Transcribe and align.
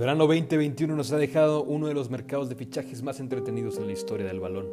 verano 0.00 0.26
2021 0.26 0.96
nos 0.96 1.12
ha 1.12 1.18
dejado 1.18 1.62
uno 1.62 1.86
de 1.86 1.92
los 1.92 2.08
mercados 2.08 2.48
de 2.48 2.54
fichajes 2.54 3.02
más 3.02 3.20
entretenidos 3.20 3.76
en 3.76 3.86
la 3.86 3.92
historia 3.92 4.26
del 4.26 4.40
balón. 4.40 4.66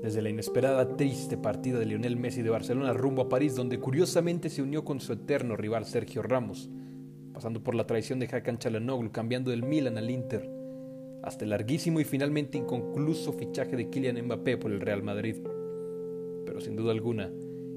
Desde 0.00 0.22
la 0.22 0.30
inesperada 0.30 0.96
triste 0.96 1.36
partida 1.36 1.78
de 1.78 1.84
Lionel 1.84 2.16
Messi 2.16 2.40
de 2.40 2.48
Barcelona 2.48 2.94
rumbo 2.94 3.20
a 3.20 3.28
París, 3.28 3.54
donde 3.54 3.78
curiosamente 3.78 4.48
se 4.48 4.62
unió 4.62 4.86
con 4.86 5.00
su 5.00 5.12
eterno 5.12 5.54
rival 5.54 5.84
Sergio 5.84 6.22
Ramos, 6.22 6.70
pasando 7.34 7.62
por 7.62 7.74
la 7.74 7.86
traición 7.86 8.20
de 8.20 8.26
Hakan 8.32 8.56
Çalhanoğlu, 8.56 9.12
cambiando 9.12 9.50
del 9.50 9.64
Milan 9.64 9.98
al 9.98 10.08
Inter, 10.08 10.48
hasta 11.22 11.44
el 11.44 11.50
larguísimo 11.50 12.00
y 12.00 12.04
finalmente 12.04 12.56
inconcluso 12.56 13.34
fichaje 13.34 13.76
de 13.76 13.90
Kylian 13.90 14.24
Mbappé 14.24 14.56
por 14.56 14.72
el 14.72 14.80
Real 14.80 15.02
Madrid. 15.02 15.36
Pero 16.46 16.58
sin 16.62 16.74
duda 16.74 16.92
alguna, 16.92 17.30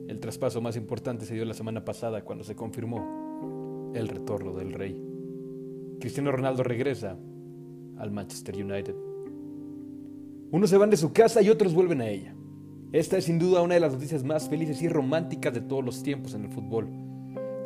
el 0.07 0.21
traspaso 0.21 0.61
más 0.61 0.77
importante 0.77 1.25
se 1.25 1.33
dio 1.33 1.43
la 1.43 1.53
semana 1.53 1.83
pasada 1.83 2.23
cuando 2.23 2.45
se 2.45 2.55
confirmó 2.55 3.91
el 3.93 4.07
retorno 4.07 4.53
del 4.53 4.71
rey. 4.71 5.14
Cristiano 5.99 6.31
Ronaldo 6.31 6.63
regresa 6.63 7.17
al 7.97 8.11
Manchester 8.11 8.55
United. 8.55 8.95
Unos 10.51 10.69
se 10.69 10.77
van 10.77 10.89
de 10.89 10.97
su 10.97 11.11
casa 11.11 11.41
y 11.41 11.49
otros 11.49 11.73
vuelven 11.73 12.01
a 12.01 12.09
ella. 12.09 12.35
Esta 12.91 13.17
es 13.17 13.25
sin 13.25 13.39
duda 13.39 13.61
una 13.61 13.73
de 13.73 13.79
las 13.79 13.93
noticias 13.93 14.23
más 14.23 14.47
felices 14.47 14.81
y 14.81 14.87
románticas 14.87 15.53
de 15.53 15.61
todos 15.61 15.83
los 15.83 16.03
tiempos 16.03 16.33
en 16.33 16.45
el 16.45 16.49
fútbol. 16.49 16.87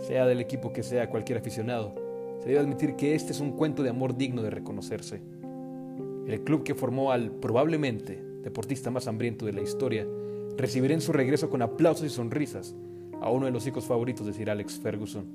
Sea 0.07 0.25
del 0.25 0.39
equipo 0.39 0.71
que 0.71 0.81
sea 0.81 1.09
cualquier 1.09 1.37
aficionado, 1.37 1.93
se 2.39 2.49
debe 2.49 2.61
admitir 2.61 2.95
que 2.95 3.15
este 3.15 3.31
es 3.31 3.39
un 3.39 3.51
cuento 3.51 3.83
de 3.83 3.89
amor 3.89 4.17
digno 4.17 4.41
de 4.41 4.49
reconocerse. 4.49 5.21
El 6.25 6.43
club 6.43 6.63
que 6.63 6.75
formó 6.75 7.11
al 7.11 7.31
probablemente 7.31 8.23
deportista 8.43 8.91
más 8.91 9.07
hambriento 9.07 9.45
de 9.45 9.53
la 9.53 9.61
historia 9.61 10.07
recibirá 10.57 10.93
en 10.93 11.01
su 11.01 11.11
regreso 11.11 11.49
con 11.49 11.61
aplausos 11.61 12.05
y 12.05 12.09
sonrisas 12.09 12.75
a 13.21 13.29
uno 13.29 13.45
de 13.45 13.51
los 13.51 13.67
hijos 13.67 13.85
favoritos 13.85 14.25
de 14.25 14.33
Sir 14.33 14.49
Alex 14.49 14.79
Ferguson. 14.79 15.25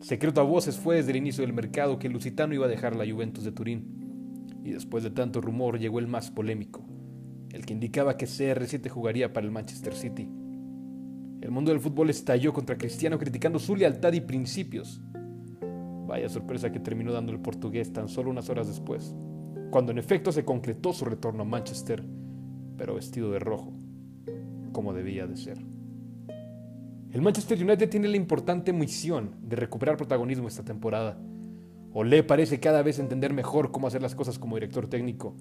Secreto 0.00 0.40
a 0.40 0.44
voces 0.44 0.78
fue 0.78 0.96
desde 0.96 1.10
el 1.10 1.18
inicio 1.18 1.44
del 1.44 1.52
mercado 1.52 1.98
que 1.98 2.08
Lusitano 2.08 2.54
iba 2.54 2.64
a 2.64 2.70
dejar 2.70 2.96
la 2.96 3.10
Juventus 3.10 3.44
de 3.44 3.52
Turín. 3.52 4.48
Y 4.64 4.70
después 4.70 5.04
de 5.04 5.10
tanto 5.10 5.42
rumor 5.42 5.78
llegó 5.78 5.98
el 5.98 6.06
más 6.06 6.30
polémico, 6.30 6.86
el 7.52 7.66
que 7.66 7.74
indicaba 7.74 8.16
que 8.16 8.26
CR7 8.26 8.88
jugaría 8.88 9.32
para 9.32 9.46
el 9.46 9.52
Manchester 9.52 9.94
City. 9.94 10.26
El 11.42 11.50
mundo 11.50 11.70
del 11.70 11.80
fútbol 11.80 12.08
estalló 12.08 12.52
contra 12.54 12.78
Cristiano 12.78 13.18
criticando 13.18 13.58
su 13.58 13.76
lealtad 13.76 14.14
y 14.14 14.20
principios. 14.20 15.02
Vaya 16.06 16.28
sorpresa 16.30 16.72
que 16.72 16.80
terminó 16.80 17.12
dando 17.12 17.32
el 17.32 17.40
portugués 17.40 17.92
tan 17.92 18.08
solo 18.08 18.30
unas 18.30 18.48
horas 18.48 18.68
después, 18.68 19.14
cuando 19.70 19.92
en 19.92 19.98
efecto 19.98 20.32
se 20.32 20.44
concretó 20.44 20.94
su 20.94 21.04
retorno 21.04 21.42
a 21.42 21.46
Manchester, 21.46 22.02
pero 22.76 22.94
vestido 22.94 23.30
de 23.30 23.38
rojo, 23.38 23.74
como 24.72 24.94
debía 24.94 25.26
de 25.26 25.36
ser. 25.36 25.58
El 27.12 27.22
Manchester 27.22 27.60
United 27.60 27.88
tiene 27.88 28.06
la 28.06 28.16
importante 28.16 28.72
misión 28.72 29.32
de 29.42 29.56
recuperar 29.56 29.96
protagonismo 29.96 30.46
esta 30.46 30.62
temporada. 30.62 31.18
Ole 31.92 32.22
parece 32.22 32.60
cada 32.60 32.82
vez 32.82 33.00
entender 33.00 33.32
mejor 33.32 33.72
cómo 33.72 33.88
hacer 33.88 34.00
las 34.00 34.14
cosas 34.14 34.38
como 34.38 34.54
director 34.54 34.86
técnico. 34.86 35.34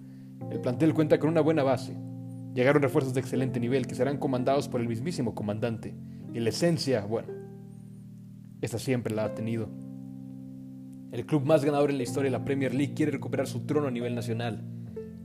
El 0.50 0.62
plantel 0.62 0.96
cuenta 0.96 1.20
con 1.20 1.30
una 1.30 1.42
buena 1.42 1.62
base. 1.62 1.96
Llegaron 2.56 2.82
refuerzos 2.82 3.14
de 3.14 3.20
excelente 3.20 3.60
nivel 3.60 3.86
que 3.86 3.94
serán 3.94 4.18
comandados 4.18 4.68
por 4.68 4.82
el 4.82 4.88
mismísimo 4.88 5.36
comandante. 5.36 5.94
Y 6.34 6.40
la 6.40 6.50
esencia, 6.50 7.06
bueno, 7.06 7.28
esta 8.62 8.80
siempre 8.80 9.14
la 9.14 9.26
ha 9.26 9.36
tenido. 9.36 9.70
El 11.12 11.28
club 11.28 11.46
más 11.46 11.64
ganador 11.64 11.92
en 11.92 11.98
la 11.98 12.04
historia 12.04 12.32
de 12.32 12.38
la 12.38 12.46
Premier 12.46 12.74
League 12.74 12.96
quiere 12.96 13.12
recuperar 13.12 13.46
su 13.46 13.68
trono 13.68 13.88
a 13.88 13.92
nivel 13.92 14.16
nacional. 14.16 14.64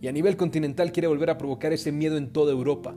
Y 0.03 0.09
a 0.09 0.13
nivel 0.13 0.37
continental 0.37 0.93
quiere 0.93 1.09
volver 1.09 1.31
a 1.31 1.39
provocar 1.39 1.73
ese 1.73 1.91
miedo 1.91 2.19
en 2.19 2.35
toda 2.35 2.53
Europa, 2.53 2.95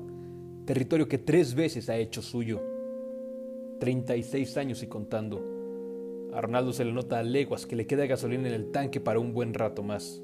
territorio 0.66 1.08
que 1.08 1.18
tres 1.18 1.56
veces 1.56 1.90
ha 1.90 1.96
hecho 1.96 2.22
suyo. 2.22 2.77
36 3.80 4.58
años 4.58 4.84
y 4.84 4.88
contando. 4.88 6.30
A 6.34 6.42
Ronaldo 6.42 6.74
se 6.74 6.86
le 6.86 6.94
nota 6.94 7.20
a 7.20 7.24
leguas 7.24 7.66
que 7.66 7.76
le 7.76 7.88
queda 7.88 8.06
gasolina 8.06 8.48
en 8.48 8.54
el 8.54 8.72
tanque 8.72 9.00
para 9.00 9.20
un 9.20 9.34
buen 9.34 9.54
rato 9.54 9.84
más. 9.84 10.22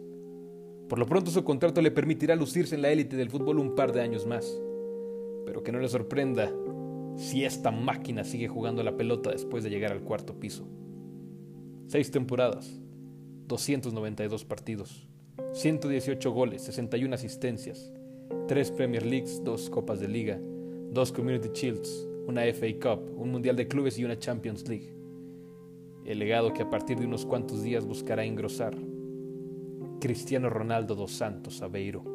Por 0.89 0.99
lo 0.99 1.05
pronto 1.05 1.31
su 1.31 1.43
contrato 1.43 1.81
le 1.81 1.91
permitirá 1.91 2.35
lucirse 2.35 2.75
en 2.75 2.81
la 2.81 2.91
élite 2.91 3.15
del 3.15 3.29
fútbol 3.29 3.59
un 3.59 3.75
par 3.75 3.93
de 3.93 4.01
años 4.01 4.25
más. 4.27 4.61
Pero 5.45 5.63
que 5.63 5.71
no 5.71 5.79
le 5.79 5.87
sorprenda 5.87 6.51
si 7.15 7.45
esta 7.45 7.71
máquina 7.71 8.23
sigue 8.23 8.47
jugando 8.47 8.83
la 8.83 8.97
pelota 8.97 9.31
después 9.31 9.63
de 9.63 9.69
llegar 9.69 9.91
al 9.91 10.01
cuarto 10.01 10.39
piso. 10.39 10.67
Seis 11.87 12.11
temporadas, 12.11 12.79
292 13.47 14.45
partidos, 14.45 15.07
118 15.53 16.31
goles, 16.31 16.63
61 16.63 17.13
asistencias, 17.13 17.91
3 18.47 18.71
Premier 18.71 19.05
Leagues, 19.05 19.43
2 19.43 19.69
Copas 19.69 19.99
de 19.99 20.07
Liga, 20.07 20.39
2 20.91 21.11
Community 21.11 21.49
Shields, 21.53 22.07
una 22.25 22.43
FA 22.53 22.67
Cup, 22.81 23.19
un 23.19 23.31
Mundial 23.31 23.55
de 23.55 23.67
Clubes 23.67 23.97
y 23.97 24.05
una 24.05 24.17
Champions 24.17 24.67
League. 24.67 24.93
El 26.05 26.19
legado 26.19 26.53
que 26.53 26.63
a 26.63 26.69
partir 26.69 26.99
de 26.99 27.05
unos 27.05 27.25
cuantos 27.25 27.63
días 27.63 27.85
buscará 27.85 28.23
engrosar. 28.23 28.75
Cristiano 29.99 30.49
Ronaldo 30.49 30.95
dos 30.95 31.11
Santos 31.11 31.61
Aveiro. 31.61 32.12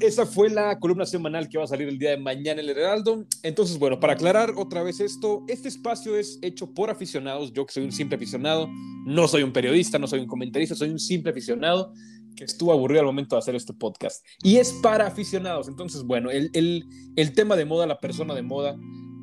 Esa 0.00 0.26
fue 0.26 0.50
la 0.50 0.78
columna 0.78 1.06
semanal 1.06 1.48
que 1.48 1.58
va 1.58 1.64
a 1.64 1.66
salir 1.66 1.88
el 1.88 1.98
día 1.98 2.10
de 2.10 2.18
mañana 2.18 2.60
en 2.60 2.68
el 2.68 2.76
Heraldo. 2.76 3.24
Entonces, 3.42 3.78
bueno, 3.78 3.98
para 3.98 4.12
aclarar 4.12 4.52
otra 4.56 4.82
vez 4.82 5.00
esto, 5.00 5.44
este 5.48 5.68
espacio 5.68 6.16
es 6.16 6.38
hecho 6.42 6.72
por 6.72 6.90
aficionados, 6.90 7.52
yo 7.52 7.64
que 7.64 7.72
soy 7.72 7.84
un 7.84 7.92
simple 7.92 8.16
aficionado, 8.16 8.68
no 9.06 9.26
soy 9.28 9.42
un 9.42 9.52
periodista, 9.52 9.98
no 9.98 10.06
soy 10.06 10.20
un 10.20 10.26
comentarista, 10.26 10.74
soy 10.74 10.90
un 10.90 10.98
simple 10.98 11.30
aficionado 11.30 11.92
que 12.36 12.44
estuvo 12.44 12.72
aburrido 12.72 13.00
al 13.00 13.06
momento 13.06 13.34
de 13.34 13.40
hacer 13.40 13.54
este 13.54 13.72
podcast. 13.72 14.24
Y 14.42 14.56
es 14.58 14.72
para 14.82 15.06
aficionados. 15.06 15.66
Entonces, 15.68 16.02
bueno, 16.04 16.30
el, 16.30 16.50
el, 16.52 16.84
el 17.16 17.32
tema 17.32 17.56
de 17.56 17.64
moda, 17.64 17.86
la 17.86 17.98
persona 17.98 18.34
de 18.34 18.42
moda, 18.42 18.76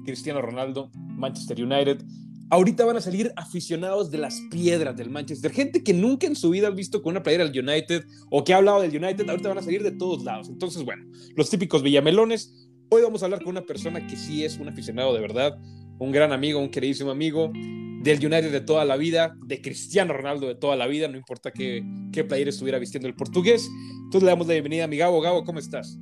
Cristiano 0.03 0.41
Ronaldo, 0.41 0.91
Manchester 0.93 1.63
United, 1.63 2.03
ahorita 2.49 2.85
van 2.85 2.97
a 2.97 3.01
salir 3.01 3.31
aficionados 3.35 4.11
de 4.11 4.17
las 4.17 4.39
piedras 4.51 4.95
del 4.95 5.09
Manchester. 5.09 5.51
Gente 5.51 5.83
que 5.83 5.93
nunca 5.93 6.27
en 6.27 6.35
su 6.35 6.49
vida 6.49 6.67
ha 6.67 6.71
visto 6.71 7.01
con 7.01 7.11
una 7.11 7.23
playera 7.23 7.45
del 7.45 7.67
United 7.67 8.05
o 8.29 8.43
que 8.43 8.53
ha 8.53 8.57
hablado 8.57 8.81
del 8.81 8.95
United, 8.95 9.27
ahorita 9.29 9.49
van 9.49 9.57
a 9.57 9.61
salir 9.61 9.83
de 9.83 9.91
todos 9.91 10.23
lados. 10.23 10.49
Entonces, 10.49 10.83
bueno, 10.83 11.05
los 11.35 11.49
típicos 11.49 11.81
villamelones. 11.83 12.69
Hoy 12.89 13.01
vamos 13.01 13.23
a 13.23 13.25
hablar 13.25 13.41
con 13.41 13.49
una 13.49 13.65
persona 13.65 14.05
que 14.05 14.15
sí 14.15 14.45
es 14.45 14.57
un 14.57 14.69
aficionado 14.69 15.13
de 15.13 15.19
verdad, 15.19 15.57
un 15.97 16.11
gran 16.11 16.31
amigo, 16.31 16.59
un 16.59 16.69
queridísimo 16.69 17.09
amigo 17.09 17.51
del 17.53 18.19
United 18.19 18.51
de 18.51 18.61
toda 18.61 18.85
la 18.85 18.95
vida, 18.95 19.35
de 19.43 19.61
Cristiano 19.61 20.13
Ronaldo 20.13 20.47
de 20.47 20.53
toda 20.53 20.75
la 20.75 20.85
vida, 20.85 21.07
no 21.07 21.17
importa 21.17 21.51
qué, 21.51 21.83
qué 22.13 22.23
playera 22.23 22.51
estuviera 22.51 22.77
vistiendo 22.77 23.07
el 23.07 23.15
portugués. 23.15 23.67
Entonces 24.03 24.21
le 24.21 24.29
damos 24.29 24.45
la 24.45 24.53
bienvenida 24.53 24.83
a 24.83 24.87
mi 24.87 24.97
Gabo. 24.97 25.19
Gabo, 25.19 25.43
¿cómo 25.43 25.57
estás? 25.57 25.97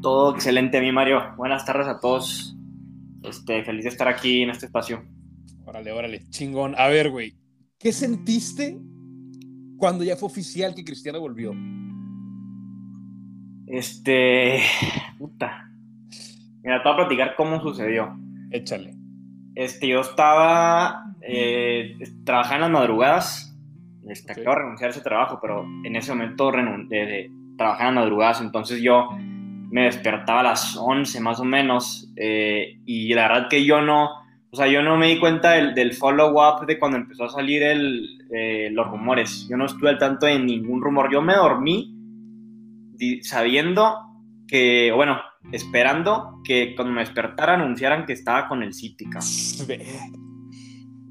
Todo 0.00 0.34
excelente, 0.34 0.80
mi 0.80 0.90
Mario. 0.90 1.20
Buenas 1.36 1.66
tardes 1.66 1.86
a 1.86 2.00
todos. 2.00 2.56
Este, 3.22 3.62
feliz 3.64 3.84
de 3.84 3.90
estar 3.90 4.08
aquí 4.08 4.42
en 4.42 4.50
este 4.50 4.66
espacio. 4.66 5.04
Órale, 5.64 5.92
órale, 5.92 6.28
chingón. 6.30 6.74
A 6.76 6.88
ver, 6.88 7.10
güey, 7.10 7.34
¿qué 7.78 7.92
sentiste 7.92 8.78
cuando 9.76 10.04
ya 10.04 10.16
fue 10.16 10.28
oficial 10.28 10.74
que 10.74 10.84
Cristiano 10.84 11.20
volvió? 11.20 11.52
Este, 13.66 14.60
puta. 15.18 15.70
Mira, 16.62 16.82
te 16.82 16.88
voy 16.88 16.92
a 16.92 16.96
platicar 16.96 17.34
cómo 17.36 17.60
sucedió. 17.60 18.16
Échale. 18.50 18.94
Este, 19.54 19.88
yo 19.88 20.00
estaba 20.00 21.14
eh, 21.22 21.96
trabajando 22.24 22.66
en 22.66 22.72
las 22.72 22.80
madrugadas. 22.80 23.56
Este. 24.08 24.32
Acabo 24.32 24.56
de 24.56 24.62
renunciar 24.62 24.88
a 24.88 24.90
ese 24.90 25.00
trabajo, 25.00 25.38
pero 25.40 25.64
en 25.84 25.96
ese 25.96 26.12
momento 26.12 26.50
renun 26.50 26.88
de, 26.88 27.06
de 27.06 27.30
trabajar 27.56 27.88
en 27.88 27.94
las 27.94 28.04
madrugadas, 28.04 28.40
entonces 28.40 28.82
yo 28.82 29.08
me 29.72 29.84
despertaba 29.84 30.40
a 30.40 30.44
las 30.44 30.76
11 30.76 31.20
más 31.20 31.40
o 31.40 31.44
menos. 31.44 32.12
eh, 32.16 32.78
y 32.84 33.12
la 33.14 33.28
verdad 33.28 33.48
que 33.48 33.64
yo 33.64 33.80
no, 33.80 34.10
o 34.50 34.56
sea, 34.56 34.68
yo 34.68 34.82
no 34.82 34.98
me 34.98 35.08
di 35.08 35.18
cuenta 35.18 35.52
del, 35.52 35.94
follow-up 35.94 36.66
de 36.66 36.78
cuando 36.78 36.98
empezó 36.98 37.24
a 37.24 37.30
salir 37.30 37.62
el, 37.62 38.18
eh, 38.30 38.68
los 38.70 38.86
rumores. 38.86 39.48
Yo 39.50 39.56
no 39.56 39.64
estuve 39.64 39.88
al 39.88 39.98
tanto 39.98 40.26
de 40.26 40.38
ningún 40.38 40.82
rumor. 40.82 41.10
Yo 41.10 41.22
me 41.22 41.34
dormí 41.34 41.96
sabiendo 43.22 43.96
que, 44.46 44.92
bueno, 44.94 45.18
esperando 45.52 46.40
que 46.44 46.74
cuando 46.76 46.92
me 46.92 47.00
despertara 47.00 47.54
anunciaran 47.54 48.04
que 48.04 48.12
estaba 48.12 48.48
con 48.48 48.62
el 48.62 48.72
cabrón. 49.10 50.21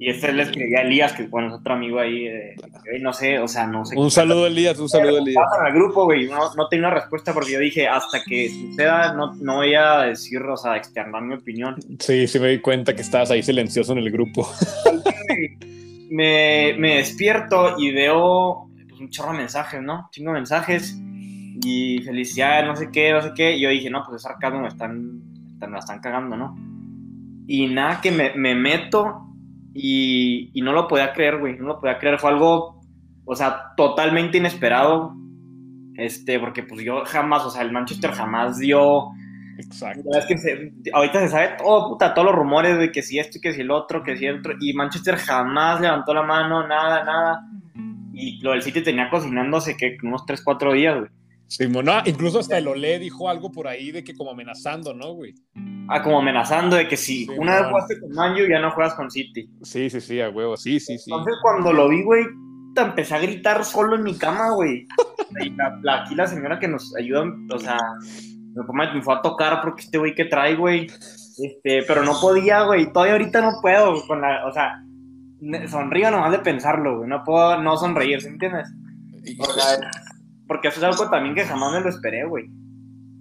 Y 0.03 0.09
este 0.09 0.33
le 0.33 0.42
escribí 0.42 0.74
a 0.75 0.81
Elías, 0.81 1.13
que 1.13 1.27
bueno, 1.27 1.50
es 1.50 1.53
otro 1.53 1.75
amigo 1.75 2.00
ahí, 2.00 2.24
de- 2.24 2.56
no 3.01 3.13
sé, 3.13 3.38
o 3.38 3.48
sea, 3.48 3.68
no 3.68 3.86
sé. 3.86 3.95
Un 3.95 4.09
saludo, 4.09 4.48
Elías, 4.48 4.80
un 4.80 4.89
saludo, 4.89 5.19
Elías. 5.19 5.44
Estaba 5.45 5.68
en 5.69 5.75
el 5.75 5.80
grupo, 5.80 6.06
güey, 6.06 6.27
no, 6.27 6.39
no 6.56 6.68
tenía 6.69 6.88
una 6.88 6.95
respuesta 6.95 7.36
porque 7.36 7.51
yo 7.51 7.59
dije, 7.59 7.88
hasta 7.88 8.24
que 8.24 8.50
suceda, 8.50 9.13
no, 9.13 9.36
no 9.36 9.57
voy 9.57 9.75
a 9.75 10.00
decir, 10.00 10.42
o 10.42 10.57
sea, 10.57 10.75
externar 10.75 11.21
mi 11.21 11.36
opinión. 11.36 11.75
Sí, 12.00 12.25
sí 12.27 12.39
me 12.39 12.48
di 12.48 12.57
cuenta 12.62 12.95
que 12.95 13.03
estabas 13.03 13.30
ahí 13.30 13.44
silencioso 13.44 13.92
en 13.94 14.00
el 14.00 14.09
grupo. 14.09 14.50
me, 16.09 16.74
me 16.77 16.95
despierto 16.98 17.75
y 17.77 17.92
veo 17.92 18.69
pues, 18.89 19.00
un 19.01 19.09
chorro 19.12 19.33
de 19.33 19.38
mensajes, 19.38 19.81
¿no? 19.81 20.09
Chingo 20.12 20.31
de 20.31 20.36
mensajes 20.39 20.98
y 21.63 22.00
felicidades, 22.03 22.65
no 22.65 22.75
sé 22.75 22.89
qué, 22.92 23.12
no 23.12 23.21
sé 23.21 23.31
qué. 23.36 23.56
Y 23.56 23.62
yo 23.62 23.69
dije, 23.69 23.89
no, 23.89 24.03
pues 24.03 24.15
es 24.18 24.24
sarcasmo, 24.24 24.62
me 24.62 24.68
están, 24.69 25.21
están- 25.53 25.71
me 25.71 25.77
están 25.80 26.00
cagando, 26.00 26.36
¿no? 26.38 26.57
y 27.48 27.68
nada, 27.68 28.00
que 28.01 28.12
me, 28.12 28.33
me 28.36 28.56
meto 28.56 29.27
y, 29.73 30.51
y, 30.53 30.62
no 30.62 30.73
lo 30.73 30.88
podía 30.88 31.13
creer, 31.13 31.38
güey, 31.38 31.57
no 31.57 31.68
lo 31.68 31.79
podía 31.79 31.97
creer, 31.97 32.19
fue 32.19 32.31
algo, 32.31 32.81
o 33.25 33.35
sea, 33.35 33.73
totalmente 33.77 34.38
inesperado, 34.38 35.15
este, 35.95 36.39
porque 36.39 36.63
pues 36.63 36.83
yo 36.83 37.03
jamás, 37.06 37.45
o 37.45 37.50
sea, 37.50 37.62
el 37.62 37.71
Manchester 37.71 38.12
jamás 38.12 38.57
dio... 38.57 39.12
Exacto. 39.57 40.09
Es 40.18 40.25
que 40.25 40.73
ahorita 40.91 41.19
se 41.19 41.27
sabe 41.27 41.50
todo, 41.57 41.89
puta, 41.89 42.13
todos 42.13 42.27
los 42.27 42.35
rumores 42.35 42.79
de 42.79 42.91
que 42.91 43.03
si 43.03 43.19
esto 43.19 43.38
y 43.38 43.41
que 43.41 43.53
si 43.53 43.62
el 43.62 43.69
otro, 43.69 44.01
que 44.01 44.18
si 44.18 44.25
el 44.25 44.39
otro, 44.39 44.53
y 44.59 44.73
Manchester 44.73 45.18
jamás 45.18 45.79
levantó 45.79 46.13
la 46.13 46.24
mano, 46.24 46.67
nada, 46.67 47.03
nada. 47.03 47.47
Y 48.13 48.41
lo 48.41 48.51
del 48.51 48.63
City 48.63 48.81
tenía 48.81 49.09
cocinándose 49.09 49.77
que 49.77 49.97
unos 50.01 50.25
3, 50.25 50.41
4 50.44 50.74
días, 50.74 50.97
güey. 51.00 51.12
Sí, 51.51 51.68
no, 51.68 51.81
incluso 52.06 52.39
hasta 52.39 52.57
el 52.57 52.68
Olé 52.69 52.98
dijo 52.98 53.27
algo 53.27 53.51
por 53.51 53.68
ahí 53.68 53.92
de 53.92 54.06
que 54.06 54.15
como 54.15 54.31
amenazando, 54.31 54.94
¿no, 54.94 55.12
güey? 55.15 55.36
Ah, 55.89 56.01
como 56.01 56.19
amenazando 56.19 56.77
de 56.77 56.88
que 56.88 56.95
si 56.95 57.27
una 57.38 57.57
vez 57.57 57.68
jugaste 57.68 58.00
con 58.00 58.09
Manju 58.12 58.48
ya 58.50 58.62
no 58.62 58.71
juegas 58.71 58.94
con 58.94 59.12
City. 59.12 59.50
Sí, 59.62 59.89
sí, 59.89 60.00
sí, 60.00 60.21
a 60.21 60.30
huevo, 60.30 60.56
sí, 60.56 60.80
sí, 60.80 60.98
sí. 60.98 61.12
Entonces 61.12 61.36
cuando 61.42 61.74
lo 61.74 61.89
vi, 61.89 62.03
güey, 62.03 62.24
te 62.74 62.80
empecé 62.80 63.15
a 63.15 63.19
gritar 63.19 63.65
solo 63.65 63.98
en 63.98 64.03
mi 64.03 64.18
cama, 64.18 64.51
güey. 64.51 64.88
La, 65.83 66.03
aquí 66.03 66.15
la 66.15 66.27
señora 66.27 66.57
que 66.57 66.69
nos 66.69 66.95
ayuda, 66.95 67.25
o 67.53 67.59
sea, 67.59 67.77
me 68.53 69.01
fue 69.01 69.13
a 69.13 69.21
tocar 69.21 69.59
porque 69.62 69.83
este 69.83 69.98
güey 69.98 70.15
que 70.15 70.25
trae, 70.25 70.56
güey. 70.56 70.88
Este, 71.38 71.83
pero 71.86 72.03
no 72.03 72.13
podía, 72.21 72.63
güey. 72.63 72.94
Todavía 72.94 73.13
ahorita 73.13 73.42
no 73.42 73.59
puedo 73.62 74.06
con 74.07 74.21
la, 74.21 74.45
o 74.45 74.53
sea, 74.53 74.81
sonrío 75.68 76.12
nomás 76.12 76.31
de 76.31 76.39
pensarlo, 76.39 77.00
güey. 77.00 77.09
No 77.09 77.24
puedo 77.25 77.62
no 77.62 77.75
sonreír, 77.75 78.21
¿sí 78.21 78.27
entiendes? 78.27 78.69
O 79.39 79.45
sea, 79.53 79.77
porque 80.51 80.68
eso 80.68 80.80
es 80.80 80.83
algo 80.83 81.09
también 81.09 81.33
que 81.33 81.45
jamás 81.45 81.71
me 81.71 81.80
lo 81.80 81.88
esperé, 81.88 82.25
güey. 82.25 82.50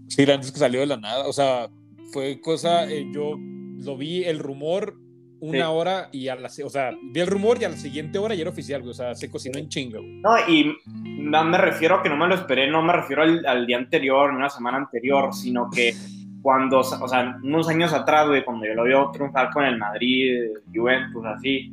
Sí, 0.09 0.27
la 0.27 0.35
antes 0.35 0.51
que 0.51 0.59
salió 0.59 0.81
de 0.81 0.87
la 0.87 0.97
nada. 0.97 1.29
O 1.29 1.33
sea, 1.33 1.69
fue 2.13 2.41
cosa, 2.41 2.91
eh, 2.91 3.07
yo 3.15 3.37
lo 3.39 3.97
vi 3.97 4.25
el 4.25 4.41
rumor 4.41 4.97
una 5.39 5.71
hora 5.71 6.09
y 6.11 6.27
a 6.27 6.35
la, 6.35 6.49
o 6.49 6.69
sea, 6.69 6.91
vi 7.01 7.21
el 7.21 7.29
rumor 7.29 7.59
y 7.61 7.67
a 7.67 7.69
la 7.69 7.77
siguiente 7.77 8.19
hora 8.19 8.35
ya 8.35 8.41
era 8.41 8.51
oficial, 8.51 8.81
güey, 8.81 8.91
o 8.91 8.95
sea, 8.95 9.15
se 9.15 9.31
cocinó 9.31 9.61
en 9.61 9.69
chingo. 9.69 10.01
No, 10.03 10.39
y 10.49 10.77
no 10.87 11.45
me 11.45 11.57
refiero 11.57 11.99
a 11.99 12.03
que 12.03 12.09
no 12.09 12.17
me 12.17 12.27
lo 12.27 12.35
esperé, 12.35 12.69
no 12.69 12.83
me 12.83 12.95
refiero 12.95 13.23
al, 13.23 13.65
día 13.65 13.77
anterior, 13.77 14.33
una 14.33 14.51
semana 14.51 14.79
anterior, 14.79 15.33
sino 15.33 15.71
que 15.71 15.95
cuando, 16.43 16.81
o 16.81 17.09
sea, 17.09 17.39
unos 17.45 17.69
años 17.69 17.93
atrás, 17.93 18.27
güey, 18.27 18.45
cuando 18.45 18.67
yo 18.67 18.75
lo 18.75 18.83
vi 18.83 19.13
triunfar 19.13 19.51
con 19.53 19.65
el 19.65 19.79
Madrid, 19.79 20.49
Juventus, 20.75 21.25
así, 21.27 21.73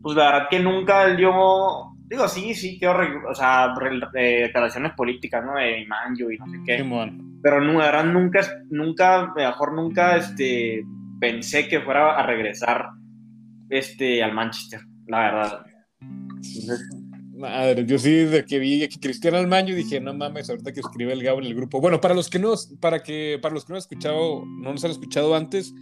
pues 0.00 0.16
la 0.16 0.30
verdad 0.30 0.48
que 0.48 0.60
nunca 0.60 1.18
yo 1.18 1.93
Digo, 2.14 2.28
sí, 2.28 2.54
sí, 2.54 2.78
quiero, 2.78 3.28
o 3.28 3.34
sea, 3.34 3.74
declaraciones 4.12 4.92
políticas, 4.92 5.44
¿no? 5.44 5.56
De 5.56 5.84
Manjo 5.88 6.30
y 6.30 6.38
no 6.38 6.46
sé 6.46 6.58
qué. 6.64 6.76
Pero 7.42 7.60
no, 7.60 7.72
la 7.72 7.86
verdad, 7.86 8.04
nunca, 8.04 8.40
nunca, 8.70 9.32
mejor 9.34 9.74
nunca, 9.74 10.16
este, 10.16 10.84
pensé 11.18 11.66
que 11.66 11.80
fuera 11.80 12.16
a 12.16 12.24
regresar, 12.24 12.86
este, 13.68 14.22
al 14.22 14.32
Manchester, 14.32 14.82
la 15.08 15.18
verdad. 15.18 15.66
Madre, 17.36 17.84
yo 17.84 17.98
sí, 17.98 18.12
de 18.12 18.44
que 18.44 18.60
vi 18.60 18.86
que 18.86 19.00
Cristiano 19.00 19.36
Almaño 19.36 19.74
dije, 19.74 19.98
no 19.98 20.14
mames, 20.14 20.48
ahorita 20.48 20.72
que 20.72 20.78
escribe 20.78 21.14
el 21.14 21.24
Gabo 21.24 21.40
en 21.40 21.46
el 21.46 21.56
grupo. 21.56 21.80
Bueno, 21.80 22.00
para 22.00 22.14
los 22.14 22.30
que 22.30 22.38
no, 22.38 22.54
para 22.80 23.02
que, 23.02 23.40
para 23.42 23.54
los 23.54 23.64
que 23.64 23.72
no 23.72 23.74
han 23.74 23.80
escuchado, 23.80 24.44
no 24.46 24.70
nos 24.70 24.84
han 24.84 24.92
escuchado 24.92 25.34
antes, 25.34 25.74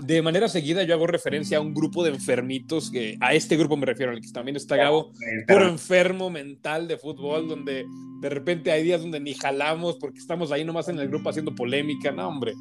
de 0.00 0.22
manera 0.22 0.48
seguida 0.48 0.82
yo 0.82 0.94
hago 0.94 1.06
referencia 1.06 1.58
a 1.58 1.60
un 1.60 1.74
grupo 1.74 2.04
de 2.04 2.10
enfermitos, 2.10 2.90
que 2.90 3.16
a 3.20 3.34
este 3.34 3.56
grupo 3.56 3.76
me 3.76 3.86
refiero, 3.86 4.12
al 4.12 4.20
que 4.20 4.30
también 4.30 4.56
está 4.56 4.76
Gabo, 4.76 5.12
puro 5.46 5.66
enfermo 5.66 6.30
mental 6.30 6.88
de 6.88 6.96
fútbol, 6.96 7.48
donde 7.48 7.84
de 8.20 8.28
repente 8.30 8.70
hay 8.72 8.82
días 8.82 9.02
donde 9.02 9.20
ni 9.20 9.34
jalamos 9.34 9.96
porque 9.96 10.18
estamos 10.18 10.52
ahí 10.52 10.64
nomás 10.64 10.88
en 10.88 10.98
el 10.98 11.08
grupo 11.08 11.30
haciendo 11.30 11.54
polémica, 11.54 12.12
no, 12.12 12.28
hombre. 12.28 12.54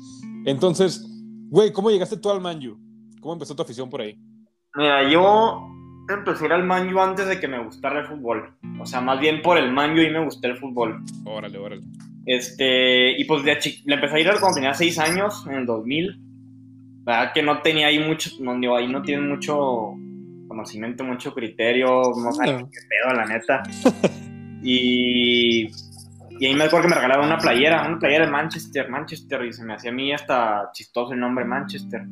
Entonces, 0.46 1.06
güey, 1.50 1.72
¿cómo 1.72 1.90
llegaste 1.90 2.18
tú 2.18 2.30
al 2.30 2.42
Manju? 2.42 2.78
¿Cómo 3.22 3.34
empezó 3.34 3.56
tu 3.56 3.64
afición 3.64 3.90
por 3.90 4.02
ahí? 4.02 4.18
Mira, 4.76 5.10
yo 5.10 5.68
empecé 6.10 6.48
al 6.48 6.64
Manju 6.64 7.00
antes 7.00 7.28
de 7.28 7.40
que 7.40 7.48
me 7.48 7.64
gustara 7.64 8.02
el 8.02 8.08
fútbol. 8.08 8.56
O 8.80 8.86
sea, 8.86 9.02
más 9.02 9.20
bien 9.20 9.42
por 9.42 9.58
el 9.58 9.72
Manju 9.72 10.02
y 10.02 10.12
me 10.12 10.24
gustó 10.24 10.48
el 10.48 10.58
fútbol. 10.58 11.04
Órale, 11.26 11.58
órale. 11.58 11.84
Este, 12.26 13.20
y 13.20 13.24
pues 13.26 13.44
de 13.44 13.58
le 13.86 13.96
empecé 13.96 14.16
a 14.16 14.20
ir 14.20 14.28
cuando 14.40 14.56
tenía 14.56 14.74
seis 14.74 14.98
años, 14.98 15.46
en 15.48 15.54
el 15.56 15.66
2000 15.66 16.26
verdad 17.06 17.34
que 17.34 17.44
no 17.44 17.62
tenía 17.62 17.88
ahí 17.88 18.00
mucho, 18.00 18.31
no, 18.40 18.75
ahí 18.75 18.88
no 18.88 19.02
tienen 19.04 19.30
mucho 19.30 19.94
conocimiento, 20.48 21.04
mucho 21.04 21.34
criterio, 21.34 22.02
no 22.16 22.31
saben 22.31 22.68
qué 22.69 22.80
pedo, 22.90 23.13
la 23.13 23.25
neta. 23.25 23.63
y, 24.63 25.68
y 26.40 26.46
ahí 26.46 26.56
me 26.56 26.63
acuerdo 26.63 26.88
que 26.88 26.90
me 26.90 26.96
regalaron 26.96 27.28
una 27.28 27.38
playera, 27.38 27.88
una 27.88 28.00
playera 28.00 28.25
de 28.25 28.31
Manchester, 28.31 28.90
Manchester, 28.90 29.46
y 29.46 29.54
se 29.54 29.63
me 29.63 29.75
hacía 29.75 29.92
a 29.92 29.94
mí 29.94 30.12
hasta 30.13 30.72
chistoso 30.74 31.13
el 31.13 31.19
nombre 31.19 31.46
Manchester. 31.46 32.04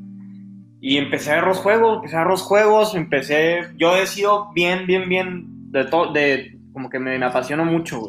Y 0.80 0.98
empecé 0.98 1.32
a 1.32 1.36
ver 1.36 1.46
los 1.46 1.58
juegos, 1.58 1.96
empecé 1.98 2.16
a 2.16 2.20
ver 2.20 2.28
los 2.28 2.42
juegos, 2.42 2.94
empecé, 2.94 3.62
yo 3.78 3.96
he 3.96 4.06
sido 4.06 4.52
bien, 4.54 4.86
bien, 4.86 5.10
bien, 5.10 5.72
de 5.72 5.86
todo, 5.86 6.12
de, 6.12 6.60
como 6.72 6.90
que 6.90 7.00
me, 7.00 7.18
me 7.18 7.26
apasionó 7.26 7.66
mucho, 7.66 8.02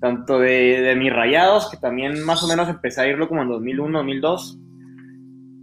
Tanto 0.00 0.40
de, 0.40 0.80
de 0.80 0.96
mis 0.96 1.12
rayados, 1.12 1.70
que 1.70 1.76
también 1.76 2.24
más 2.24 2.42
o 2.42 2.48
menos 2.48 2.68
empecé 2.68 3.02
a 3.02 3.06
irlo 3.06 3.28
como 3.28 3.42
en 3.42 3.48
2001, 3.48 3.98
2002 3.98 4.58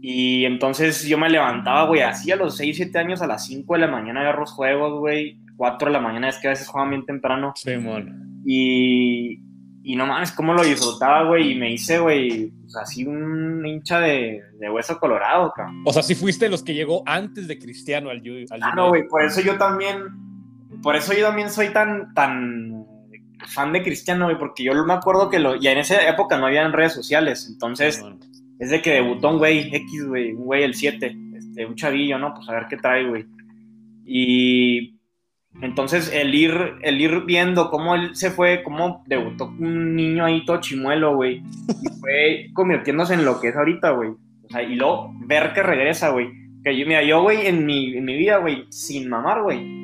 y 0.02 0.46
entonces 0.46 1.04
yo 1.04 1.18
me 1.18 1.30
levantaba, 1.30 1.86
güey, 1.86 2.02
así 2.02 2.32
a 2.32 2.38
los 2.38 2.56
6, 2.58 2.78
7 2.78 2.98
años, 3.00 3.22
a 3.22 3.28
las 3.28 3.46
5 3.46 3.74
de 3.74 3.80
la 3.80 3.88
mañana 3.88 4.22
a 4.22 4.26
ver 4.26 4.36
los 4.36 4.52
juegos, 4.52 5.00
güey. 5.00 5.40
4 5.58 5.90
de 5.90 5.94
la 5.94 6.00
mañana, 6.00 6.30
es 6.30 6.38
que 6.38 6.48
a 6.48 6.52
veces 6.52 6.70
juegan 6.70 6.92
bien 6.92 7.06
temprano. 7.06 7.52
Sí, 7.56 7.76
man. 7.76 8.42
Y, 8.46 9.42
y 9.84 9.96
no 9.98 10.06
mames, 10.06 10.32
cómo 10.32 10.54
lo 10.54 10.64
disfrutaba, 10.64 11.26
güey. 11.28 11.52
Y 11.52 11.56
me 11.56 11.74
hice, 11.74 12.00
güey, 12.00 12.50
pues 12.62 12.78
así 12.78 13.06
un 13.06 13.66
hincha 13.66 14.00
de, 14.00 14.42
de, 14.58 14.70
hueso 14.70 14.98
colorado, 15.00 15.52
cabrón. 15.54 15.84
O 15.86 15.92
sea, 15.92 16.02
sí 16.02 16.16
fuiste 16.16 16.48
los 16.48 16.64
que 16.64 16.74
llegó 16.74 17.04
antes 17.06 17.50
de 17.50 17.60
Cristiano 17.60 18.10
al, 18.10 18.24
al 18.52 18.64
Ah, 18.64 18.74
no, 18.76 18.88
güey, 18.90 19.06
por 19.06 19.22
eso 19.22 19.42
yo 19.42 19.58
también, 19.58 20.04
por 20.82 20.96
eso 20.96 21.12
yo 21.14 21.26
también 21.26 21.50
soy 21.50 21.74
tan, 21.74 22.14
tan 22.14 22.86
fan 23.48 23.74
de 23.74 23.84
Cristiano, 23.84 24.26
güey, 24.26 24.38
porque 24.38 24.64
yo 24.64 24.74
me 24.86 24.94
acuerdo 24.94 25.30
que 25.30 25.40
lo, 25.40 25.56
ya 25.56 25.74
en 25.74 25.80
esa 25.80 26.08
época 26.08 26.38
no 26.38 26.46
había 26.46 26.66
redes 26.70 26.94
sociales, 26.94 27.48
entonces 27.50 28.02
es 28.60 28.70
de 28.70 28.82
que 28.82 28.92
debutó 28.92 29.30
un 29.30 29.38
güey 29.38 29.74
X, 29.74 30.06
güey, 30.06 30.34
un 30.34 30.44
güey 30.44 30.64
el 30.64 30.76
7, 30.76 31.18
este, 31.38 31.66
un 31.66 31.76
chavillo, 31.76 32.20
¿no? 32.20 32.34
Pues 32.34 32.48
a 32.50 32.54
ver 32.54 32.66
qué 32.70 32.76
trae, 32.76 33.08
güey. 33.08 33.26
Y 34.06 35.00
entonces 35.62 36.12
el 36.14 36.36
ir, 36.36 36.74
el 36.82 37.00
ir 37.00 37.24
viendo 37.26 37.70
cómo 37.70 37.96
él 37.96 38.16
se 38.16 38.32
fue, 38.32 38.62
cómo 38.62 39.04
debutó 39.08 39.46
un 39.46 39.96
niño 39.96 40.26
ahí 40.26 40.46
todo 40.46 40.60
chimuelo, 40.60 41.16
güey, 41.16 41.38
y 41.38 42.00
fue 42.00 42.48
convirtiéndose 42.54 43.14
en 43.14 43.24
lo 43.24 43.40
que 43.40 43.48
es 43.48 43.56
ahorita, 43.56 43.92
güey. 43.92 44.10
O 44.10 44.50
sea, 44.50 44.62
y 44.62 44.76
luego 44.76 45.14
ver 45.26 45.54
que 45.54 45.64
regresa, 45.64 46.10
güey. 46.10 46.30
Que 46.62 46.78
yo, 46.78 46.86
mira, 46.86 47.02
yo, 47.04 47.22
güey, 47.22 47.48
en 47.48 47.66
mi, 47.66 47.96
en 47.96 48.04
mi 48.04 48.18
vida, 48.18 48.38
güey, 48.38 48.66
sin 48.70 49.08
mamar, 49.08 49.42
güey. 49.44 49.80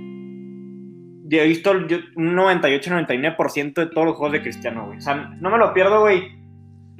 He 1.31 1.47
visto 1.47 1.71
un 1.71 2.35
98-99% 2.35 3.73
de 3.73 3.87
todos 3.87 4.07
los 4.07 4.15
juegos 4.15 4.33
de 4.33 4.41
Cristiano, 4.41 4.87
güey. 4.87 4.97
O 4.97 5.01
sea, 5.01 5.15
no 5.39 5.49
me 5.49 5.57
lo 5.57 5.73
pierdo, 5.73 6.01
güey 6.01 6.44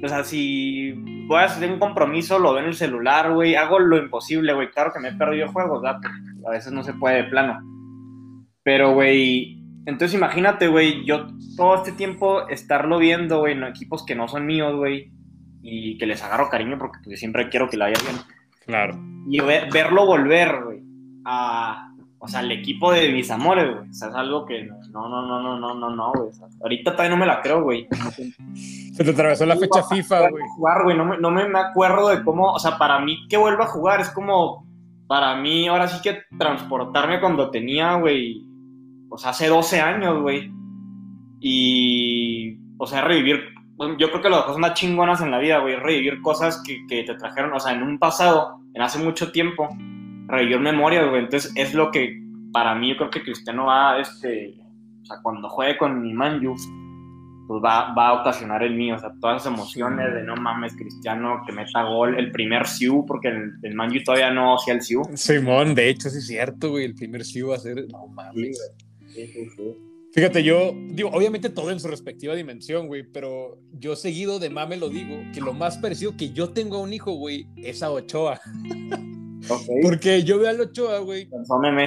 o 0.02 0.08
sea, 0.08 0.24
si 0.24 0.92
voy 1.26 1.38
a 1.38 1.44
hacer 1.44 1.70
un 1.70 1.78
compromiso, 1.78 2.38
lo 2.38 2.52
veo 2.52 2.62
en 2.62 2.68
el 2.68 2.74
celular, 2.74 3.32
güey. 3.32 3.54
Hago 3.54 3.78
lo 3.78 3.96
imposible, 3.96 4.52
güey. 4.52 4.70
Claro 4.70 4.92
que 4.92 5.00
me 5.00 5.08
he 5.08 5.12
perdido 5.12 5.48
juegos, 5.48 5.82
¿verdad? 5.82 6.00
a 6.46 6.50
veces 6.50 6.72
no 6.72 6.84
se 6.84 6.92
puede 6.94 7.22
de 7.22 7.30
plano. 7.30 7.58
Pero, 8.62 8.94
güey, 8.94 9.62
entonces 9.86 10.14
imagínate, 10.14 10.68
güey, 10.68 11.04
yo 11.04 11.26
todo 11.56 11.76
este 11.76 11.92
tiempo 11.92 12.48
estarlo 12.48 12.98
viendo, 12.98 13.38
güey, 13.40 13.54
en 13.54 13.64
equipos 13.64 14.04
que 14.04 14.14
no 14.14 14.28
son 14.28 14.46
míos, 14.46 14.76
güey. 14.76 15.12
Y 15.62 15.98
que 15.98 16.06
les 16.06 16.22
agarro 16.22 16.48
cariño 16.48 16.78
porque 16.78 16.98
pues, 17.02 17.18
siempre 17.18 17.48
quiero 17.48 17.68
que 17.68 17.76
la 17.76 17.86
vaya 17.86 18.00
bien. 18.02 18.16
Claro. 18.64 18.98
Y 19.28 19.40
verlo 19.40 20.06
volver, 20.06 20.62
güey, 20.64 20.82
a, 21.24 21.92
o 22.18 22.28
sea, 22.28 22.40
el 22.40 22.50
equipo 22.50 22.92
de 22.92 23.12
mis 23.12 23.30
amores, 23.30 23.70
güey. 23.74 23.88
O 23.88 23.92
sea, 23.92 24.08
es 24.08 24.14
algo 24.14 24.46
que 24.46 24.64
no, 24.64 25.08
no, 25.08 25.22
no, 25.22 25.42
no, 25.42 25.58
no, 25.58 25.74
no, 25.74 25.90
no, 25.90 26.12
güey. 26.12 26.30
ahorita 26.62 26.92
todavía 26.92 27.10
no 27.10 27.20
me 27.20 27.26
la 27.26 27.40
creo, 27.42 27.62
güey. 27.62 27.86
Se 28.54 29.04
te 29.04 29.10
atravesó 29.10 29.44
la 29.44 29.56
fecha 29.56 29.82
FIFA, 29.82 30.30
güey. 30.30 30.44
Jugar, 30.56 30.84
güey. 30.84 30.96
No, 30.96 31.04
me, 31.04 31.18
no 31.18 31.30
me, 31.30 31.58
acuerdo 31.58 32.08
de 32.08 32.24
cómo, 32.24 32.52
o 32.52 32.58
sea, 32.58 32.78
para 32.78 33.00
mí 33.00 33.26
que 33.28 33.36
vuelva 33.36 33.64
a 33.64 33.68
jugar 33.68 34.00
es 34.00 34.10
como, 34.10 34.66
para 35.06 35.36
mí 35.36 35.68
ahora 35.68 35.88
sí 35.88 36.00
que 36.02 36.22
transportarme 36.38 37.20
cuando 37.20 37.50
tenía, 37.50 37.94
güey, 37.96 38.42
o 39.10 39.18
sea, 39.18 39.30
hace 39.30 39.48
12 39.48 39.80
años, 39.80 40.22
güey. 40.22 40.50
Y, 41.40 42.58
o 42.78 42.86
sea, 42.86 43.02
revivir, 43.02 43.54
yo 43.98 44.08
creo 44.08 44.22
que 44.22 44.30
las 44.30 44.44
cosas 44.44 44.58
más 44.58 44.74
chingonas 44.74 45.20
en 45.20 45.30
la 45.30 45.38
vida, 45.38 45.58
güey, 45.58 45.76
revivir 45.76 46.22
cosas 46.22 46.62
que, 46.66 46.86
que 46.88 47.04
te 47.04 47.14
trajeron, 47.14 47.52
o 47.52 47.60
sea, 47.60 47.72
en 47.72 47.82
un 47.82 47.98
pasado, 47.98 48.58
en 48.72 48.80
hace 48.80 48.98
mucho 48.98 49.30
tiempo 49.30 49.68
revivir 50.26 50.60
memorias, 50.60 51.08
güey. 51.08 51.24
Entonces 51.24 51.52
es 51.54 51.74
lo 51.74 51.90
que 51.90 52.22
para 52.52 52.74
mí 52.74 52.90
yo 52.90 52.96
creo 52.96 53.10
que 53.10 53.22
Cristiano 53.22 53.66
va, 53.66 54.00
este, 54.00 54.54
o 55.02 55.06
sea, 55.06 55.18
cuando 55.22 55.48
juegue 55.48 55.76
con 55.76 56.00
mi 56.00 56.12
Manju, 56.12 56.54
pues 57.46 57.62
va, 57.62 57.94
va, 57.94 58.08
a 58.08 58.20
ocasionar 58.20 58.62
el 58.62 58.74
mío, 58.74 58.96
o 58.96 58.98
sea, 58.98 59.12
todas 59.20 59.42
esas 59.42 59.54
emociones 59.54 60.12
de 60.14 60.22
no 60.22 60.34
mames, 60.36 60.74
Cristiano, 60.74 61.42
que 61.46 61.52
meta 61.52 61.84
gol, 61.84 62.18
el 62.18 62.32
primer 62.32 62.66
Siu, 62.66 63.04
porque 63.06 63.28
el, 63.28 63.52
el 63.62 63.74
Manju 63.74 64.02
todavía 64.02 64.30
no 64.30 64.56
hacía 64.56 64.74
el 64.74 64.82
Siu. 64.82 65.02
Simón, 65.14 65.74
de 65.74 65.88
hecho, 65.88 66.10
sí 66.10 66.18
es 66.18 66.26
cierto, 66.26 66.70
güey, 66.70 66.84
el 66.84 66.94
primer 66.94 67.24
Siu 67.24 67.48
va 67.48 67.56
a 67.56 67.58
ser, 67.58 67.86
no 67.88 68.08
mames. 68.08 68.58
Sí, 69.06 69.26
sí, 69.28 69.48
sí. 69.56 69.76
Fíjate, 70.12 70.42
yo 70.42 70.72
digo, 70.74 71.10
obviamente 71.10 71.50
todo 71.50 71.70
en 71.70 71.78
su 71.78 71.88
respectiva 71.88 72.34
dimensión, 72.34 72.86
güey, 72.86 73.02
pero 73.02 73.58
yo 73.72 73.96
seguido 73.96 74.38
de 74.38 74.48
mame 74.48 74.78
lo 74.78 74.88
digo, 74.88 75.14
que 75.34 75.42
lo 75.42 75.52
más 75.52 75.76
parecido 75.76 76.16
que 76.16 76.30
yo 76.32 76.54
tengo 76.54 76.78
a 76.78 76.80
un 76.80 76.94
hijo, 76.94 77.12
güey, 77.12 77.46
es 77.56 77.82
a 77.82 77.90
Ochoa. 77.90 78.40
Okay. 79.48 79.82
Porque 79.82 80.22
yo 80.24 80.38
veo 80.38 80.48
al 80.50 80.60
Ochoa, 80.60 80.98
güey. 81.00 81.28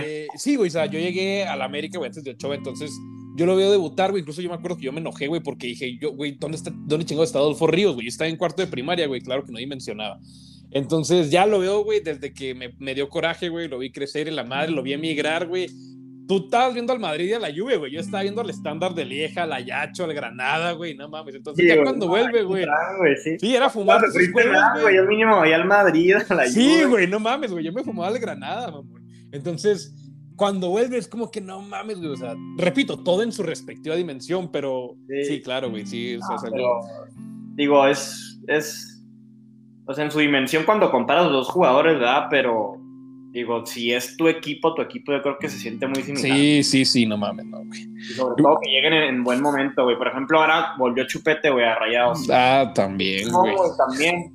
Eh, 0.06 0.28
sí, 0.36 0.56
güey, 0.56 0.70
o 0.70 0.72
sea, 0.72 0.86
yo 0.86 1.00
llegué 1.00 1.46
a 1.46 1.56
la 1.56 1.66
América, 1.66 1.98
güey, 1.98 2.08
antes 2.08 2.24
de 2.24 2.32
Ochoa, 2.32 2.56
entonces 2.56 2.92
yo 3.36 3.46
lo 3.46 3.56
veo 3.56 3.72
debutar, 3.72 4.12
güey. 4.12 4.22
Incluso 4.22 4.42
yo 4.42 4.50
me 4.50 4.56
acuerdo 4.56 4.78
que 4.78 4.84
yo 4.84 4.92
me 4.92 5.00
enojé, 5.00 5.28
güey, 5.28 5.42
porque 5.42 5.68
dije, 5.68 5.98
yo, 6.00 6.14
güey, 6.14 6.38
¿dónde 6.40 6.58
está, 6.58 6.72
dónde 6.74 7.06
chingado 7.06 7.24
está 7.24 7.40
Adolfo 7.40 7.68
Ríos, 7.68 7.94
güey? 7.96 8.06
Yo 8.06 8.10
estaba 8.10 8.30
en 8.30 8.38
cuarto 8.38 8.62
de 8.62 8.68
primaria, 8.68 9.08
güey, 9.08 9.22
claro 9.22 9.44
que 9.44 9.52
no 9.52 9.60
dimensionaba. 9.60 10.20
Entonces 10.72 11.32
ya 11.32 11.46
lo 11.46 11.60
veo, 11.60 11.84
güey, 11.84 12.00
desde 12.02 12.34
que 12.34 12.54
me, 12.54 12.74
me 12.78 12.94
dio 12.94 13.10
coraje, 13.10 13.50
güey, 13.50 13.68
lo 13.68 13.80
vi 13.80 13.92
crecer 13.92 14.28
en 14.28 14.36
la 14.36 14.44
madre, 14.44 14.72
lo 14.72 14.84
vi 14.84 14.94
emigrar, 14.94 15.48
güey 15.48 15.68
tú 16.30 16.44
estabas 16.46 16.76
viendo 16.76 16.94
al 16.94 17.00
Madrid 17.00 17.26
y 17.26 17.34
a 17.34 17.40
la 17.40 17.50
Juve, 17.52 17.78
güey. 17.78 17.92
Yo 17.92 18.00
estaba 18.00 18.22
viendo 18.22 18.42
al 18.42 18.52
estándar 18.52 18.94
de 18.94 19.04
Lieja, 19.04 19.44
al 19.44 19.52
Ayacho, 19.52 20.04
al 20.04 20.14
Granada, 20.14 20.74
güey. 20.74 20.96
No 20.96 21.10
mames. 21.10 21.34
Entonces, 21.34 21.66
ya 21.68 21.82
cuando 21.82 22.08
vuelve, 22.08 22.44
güey. 22.44 22.68
Sí. 23.40 23.56
era 23.56 23.68
fumar. 23.68 24.00
güey. 24.80 24.96
Yo 24.96 25.06
mínimo 25.06 25.38
voy 25.38 25.52
al 25.52 25.66
Madrid, 25.66 26.14
a 26.30 26.34
la. 26.36 26.46
Sí, 26.46 26.84
güey, 26.84 27.08
no 27.08 27.20
mames, 27.20 27.52
güey. 27.52 27.66
Yo 27.66 27.74
me 27.74 27.84
fumaba 27.84 28.10
al 28.10 28.20
Granada, 28.20 28.70
mamón. 28.70 29.04
Entonces, 29.32 29.96
cuando 30.36 30.70
vuelve 30.70 31.00
es 31.00 31.08
como 31.08 31.32
que 31.32 31.42
no 31.42 31.64
mames, 31.64 31.98
güey. 31.98 32.12
O 32.12 32.16
sea, 32.16 32.36
repito, 32.58 33.00
todo 33.00 33.24
en 33.24 33.32
su 33.32 33.42
respectiva 33.42 33.96
dimensión, 33.96 34.52
pero 34.52 34.96
sí, 35.24 35.42
claro, 35.42 35.72
güey. 35.72 35.88
Sí, 35.88 36.12
eso 36.14 36.36
es 36.36 36.44
algo. 36.44 36.82
Digo, 37.56 37.88
es, 37.88 38.40
es. 38.46 39.04
O 39.86 39.96
sea, 39.96 40.06
en 40.06 40.12
su 40.12 40.20
dimensión 40.20 40.64
cuando 40.64 40.92
comparas 40.92 41.24
los 41.24 41.34
dos 41.34 41.50
jugadores, 41.50 41.96
¿verdad? 41.98 42.28
Pero 42.30 42.80
Digo, 43.32 43.64
si 43.64 43.94
es 43.94 44.18
tu 44.18 44.28
equipo, 44.28 44.74
tu 44.74 44.82
equipo 44.82 45.12
yo 45.12 45.22
creo 45.22 45.38
que 45.38 45.50
se 45.50 45.60
siente 45.60 45.86
muy 45.86 46.02
similar. 46.02 46.36
Sí, 46.36 46.64
sí, 46.64 46.84
sí, 46.84 47.06
no 47.06 47.16
mames, 47.16 47.46
no, 47.46 47.60
güey. 47.64 47.82
Y 47.82 48.14
sobre 48.14 48.42
todo 48.42 48.60
que 48.60 48.72
lleguen 48.72 48.94
en, 48.94 49.24
buen 49.24 49.40
momento, 49.40 49.84
güey. 49.84 49.98
Por 49.98 50.08
ejemplo, 50.08 50.40
ahora 50.40 50.74
volvió 50.80 51.06
Chupete, 51.06 51.52
güey, 51.52 51.64
a 51.64 51.76
Rayados. 51.76 52.28
Ah, 52.32 52.72
también, 52.74 53.32
güey. 53.32 53.56
No, 53.56 53.62
también. 53.78 54.34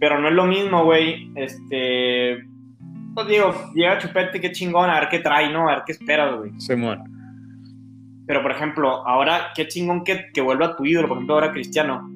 Pero 0.00 0.18
no 0.18 0.28
es 0.28 0.34
lo 0.34 0.46
mismo, 0.46 0.84
güey. 0.84 1.30
Este... 1.36 2.44
Pues 3.14 3.28
digo, 3.28 3.54
llega 3.72 3.98
Chupete, 3.98 4.40
qué 4.40 4.50
chingón, 4.50 4.90
a 4.90 4.98
ver 4.98 5.08
qué 5.08 5.20
trae, 5.20 5.52
¿no? 5.52 5.68
A 5.68 5.76
ver 5.76 5.82
qué 5.86 5.92
esperas, 5.92 6.36
güey. 6.36 6.50
Se 6.58 6.74
muere. 6.74 7.02
Pero, 8.26 8.42
por 8.42 8.50
ejemplo, 8.50 9.06
ahora, 9.06 9.52
qué 9.54 9.68
chingón 9.68 10.02
que, 10.02 10.32
que 10.34 10.40
vuelva 10.40 10.66
a 10.66 10.76
tu 10.76 10.84
ídolo, 10.84 11.06
por 11.06 11.18
ejemplo, 11.18 11.34
ahora 11.36 11.52
Cristiano. 11.52 12.10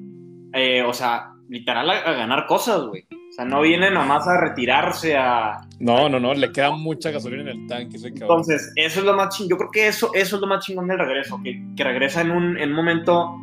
Eh, 0.51 0.83
o 0.83 0.91
sea, 0.91 1.31
literal 1.47 1.89
a 1.89 2.11
ganar 2.11 2.45
cosas, 2.45 2.85
güey 2.87 3.05
no 3.45 3.61
viene 3.61 3.89
nomás 3.89 4.27
a 4.27 4.39
retirarse 4.39 5.15
a... 5.15 5.61
No, 5.79 6.09
no, 6.09 6.19
no, 6.19 6.33
le 6.33 6.51
queda 6.51 6.71
mucha 6.71 7.11
gasolina 7.11 7.43
en 7.43 7.47
el 7.47 7.67
tanque. 7.67 7.97
Entonces, 8.03 8.71
eso 8.75 8.99
es 8.99 9.05
lo 9.05 9.15
más 9.15 9.35
chingón. 9.35 9.49
Yo 9.49 9.57
creo 9.57 9.71
que 9.71 9.87
eso, 9.87 10.11
eso 10.13 10.35
es 10.35 10.41
lo 10.41 10.47
más 10.47 10.65
chingón 10.65 10.87
del 10.87 10.99
regreso, 10.99 11.39
que, 11.43 11.61
que 11.75 11.83
regresa 11.83 12.21
en 12.21 12.31
un, 12.31 12.57
en 12.57 12.69
un 12.69 12.75
momento, 12.75 13.37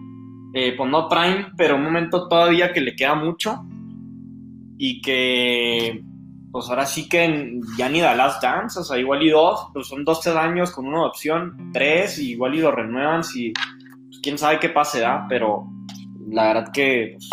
eh, 0.53 0.75
pues 0.77 0.91
no 0.91 1.09
prime, 1.09 1.47
pero 1.57 1.77
un 1.77 1.85
momento 1.85 2.29
todavía 2.29 2.73
que 2.73 2.81
le 2.81 2.95
queda 2.95 3.15
mucho 3.15 3.65
y 4.79 5.01
que, 5.01 6.03
pues 6.53 6.69
ahora 6.69 6.85
sí 6.85 7.09
que 7.09 7.61
ya 7.79 7.89
ni 7.89 8.01
da 8.01 8.15
las 8.15 8.41
dance, 8.41 8.79
o 8.79 8.85
sea, 8.85 8.99
igual 8.99 9.23
y 9.23 9.31
dos, 9.31 9.69
pues 9.73 9.87
son 9.87 10.05
dos, 10.05 10.21
tres 10.21 10.37
años 10.37 10.73
con 10.73 10.87
una 10.87 11.07
opción, 11.07 11.71
tres, 11.73 12.19
y 12.19 12.33
igual 12.33 12.55
y 12.55 12.61
lo 12.61 12.71
renuevan, 12.71 13.25
si, 13.25 13.53
pues, 13.53 14.21
quién 14.23 14.37
sabe 14.37 14.59
qué 14.59 14.69
pase, 14.69 15.01
¿da? 15.01 15.27
Pero 15.29 15.67
la 16.29 16.49
verdad 16.49 16.73
que, 16.73 17.17
pues, 17.17 17.31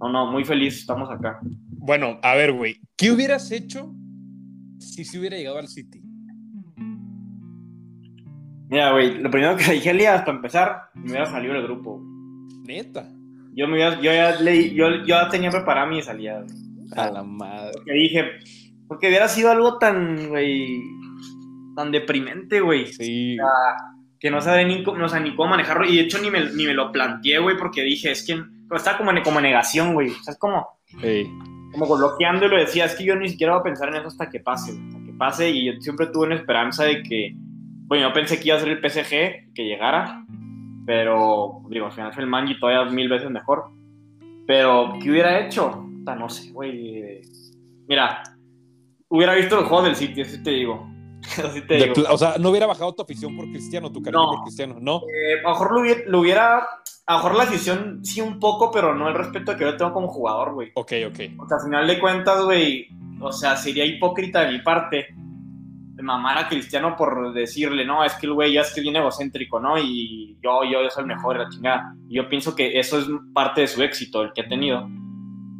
no, 0.00 0.08
no, 0.08 0.32
muy 0.32 0.44
feliz, 0.44 0.78
estamos 0.78 1.10
acá. 1.10 1.40
Bueno, 1.86 2.18
a 2.22 2.34
ver, 2.34 2.52
güey, 2.52 2.80
¿qué 2.96 3.10
hubieras 3.10 3.52
hecho 3.52 3.94
si 4.78 5.04
se 5.04 5.18
hubiera 5.18 5.36
llegado 5.36 5.58
al 5.58 5.68
City? 5.68 6.00
Mira, 8.70 8.92
güey, 8.92 9.18
lo 9.18 9.30
primero 9.30 9.54
que 9.54 9.70
dije 9.72 9.90
Elías, 9.90 10.22
para 10.22 10.36
empezar, 10.36 10.82
me 10.94 11.10
hubiera 11.10 11.26
salido 11.26 11.52
del 11.52 11.64
grupo. 11.64 12.02
Neta. 12.66 13.06
Yo, 13.52 13.68
me 13.68 13.78
yo 13.78 14.00
ya 14.00 14.40
leí, 14.40 14.74
yo, 14.74 14.88
yo 15.04 15.04
ya 15.04 15.28
tenía 15.28 15.50
preparada 15.50 15.86
mi 15.86 16.00
salida. 16.00 16.46
a 16.96 17.10
la 17.10 17.22
madre. 17.22 17.72
Porque 17.74 17.92
dije, 17.92 18.30
porque 18.88 19.08
hubiera 19.08 19.28
sido 19.28 19.50
algo 19.50 19.76
tan, 19.76 20.30
güey, 20.30 20.80
tan 21.76 21.92
deprimente, 21.92 22.62
güey. 22.62 22.86
Sí. 22.86 23.36
que 24.18 24.30
no 24.30 24.40
sabía 24.40 24.66
ni, 24.66 24.82
no 24.82 25.20
ni 25.20 25.36
cómo 25.36 25.50
manejarlo. 25.50 25.84
Y 25.84 25.96
de 25.96 26.02
hecho 26.04 26.18
ni 26.22 26.30
me, 26.30 26.50
ni 26.54 26.64
me 26.64 26.72
lo 26.72 26.90
planteé, 26.90 27.40
güey, 27.40 27.58
porque 27.58 27.82
dije, 27.82 28.10
es 28.10 28.26
que 28.26 28.42
estaba 28.74 28.96
como, 28.96 29.12
como 29.22 29.42
negación, 29.42 29.92
güey. 29.92 30.08
O 30.08 30.22
sea, 30.22 30.32
es 30.32 30.38
como... 30.38 30.66
Sí 31.02 31.28
como 31.74 31.96
bloqueando 31.96 32.46
y 32.46 32.48
lo 32.48 32.56
decía, 32.56 32.86
es 32.86 32.94
que 32.94 33.04
yo 33.04 33.16
ni 33.16 33.28
siquiera 33.28 33.52
voy 33.54 33.60
a 33.60 33.64
pensar 33.64 33.88
en 33.88 33.96
eso 33.96 34.08
hasta 34.08 34.30
que 34.30 34.40
pase, 34.40 34.72
hasta 34.72 35.04
que 35.04 35.12
pase 35.12 35.50
y 35.50 35.66
yo 35.66 35.80
siempre 35.80 36.06
tuve 36.06 36.26
una 36.26 36.36
esperanza 36.36 36.84
de 36.84 37.02
que, 37.02 37.32
bueno, 37.86 38.08
yo 38.08 38.12
pensé 38.14 38.38
que 38.38 38.48
iba 38.48 38.56
a 38.56 38.60
ser 38.60 38.68
el 38.68 38.78
PSG, 38.78 39.52
que 39.54 39.64
llegara, 39.64 40.24
pero 40.86 41.62
digo, 41.68 41.86
al 41.86 41.92
final 41.92 42.12
fue 42.12 42.22
el 42.22 42.28
Manji 42.28 42.58
todavía 42.58 42.90
mil 42.92 43.08
veces 43.08 43.30
mejor, 43.30 43.64
pero 44.46 44.94
¿qué 45.02 45.10
hubiera 45.10 45.44
hecho? 45.44 45.80
no 46.04 46.28
sé, 46.28 46.52
güey, 46.52 47.22
mira, 47.88 48.22
hubiera 49.08 49.34
visto 49.34 49.58
el 49.58 49.64
juego 49.64 49.84
del 49.84 49.96
City, 49.96 50.20
así 50.20 50.42
te 50.42 50.50
digo. 50.50 50.86
o 52.10 52.18
sea, 52.18 52.36
no 52.38 52.50
hubiera 52.50 52.66
bajado 52.66 52.94
tu 52.94 53.02
afición 53.02 53.34
por 53.34 53.46
Cristiano, 53.46 53.90
tu 53.90 54.02
cariño 54.02 54.30
por 54.30 54.42
Cristiano, 54.42 54.76
¿no? 54.78 55.00
Eh, 55.08 55.40
a 55.40 55.42
lo 55.42 55.48
mejor 55.50 56.06
lo 56.06 56.20
hubiera 56.20 56.66
a 57.06 57.12
lo 57.12 57.18
mejor 57.18 57.36
la 57.36 57.42
afición 57.44 58.00
sí 58.02 58.20
un 58.20 58.38
poco, 58.40 58.70
pero 58.70 58.94
no 58.94 59.08
el 59.08 59.14
respeto 59.14 59.56
que 59.56 59.64
yo 59.64 59.76
tengo 59.76 59.92
como 59.92 60.08
jugador, 60.08 60.54
güey. 60.54 60.70
Ok, 60.74 60.92
ok. 61.06 61.20
O 61.38 61.48
sea, 61.48 61.58
al 61.58 61.64
final 61.64 61.86
de 61.86 62.00
cuentas, 62.00 62.42
güey, 62.42 62.88
o 63.20 63.30
sea, 63.30 63.56
sería 63.56 63.84
hipócrita 63.84 64.40
de 64.40 64.52
mi 64.52 64.58
parte 64.60 65.08
de 65.16 66.02
mamar 66.02 66.38
a 66.38 66.48
Cristiano 66.48 66.96
por 66.96 67.34
decirle, 67.34 67.84
no, 67.84 68.04
es 68.04 68.14
que 68.14 68.26
el 68.26 68.32
güey 68.32 68.54
ya 68.54 68.62
es 68.62 68.72
que 68.74 68.80
viene 68.80 69.00
egocéntrico, 69.00 69.60
¿no? 69.60 69.78
Y 69.78 70.38
yo, 70.42 70.64
yo, 70.64 70.88
soy 70.90 71.02
el 71.02 71.08
mejor 71.08 71.36
la 71.36 71.48
chingada. 71.50 71.94
Y 72.08 72.16
yo 72.16 72.28
pienso 72.28 72.56
que 72.56 72.78
eso 72.78 72.98
es 72.98 73.06
parte 73.34 73.60
de 73.60 73.68
su 73.68 73.82
éxito, 73.82 74.22
el 74.22 74.32
que 74.32 74.40
ha 74.40 74.48
tenido. 74.48 74.88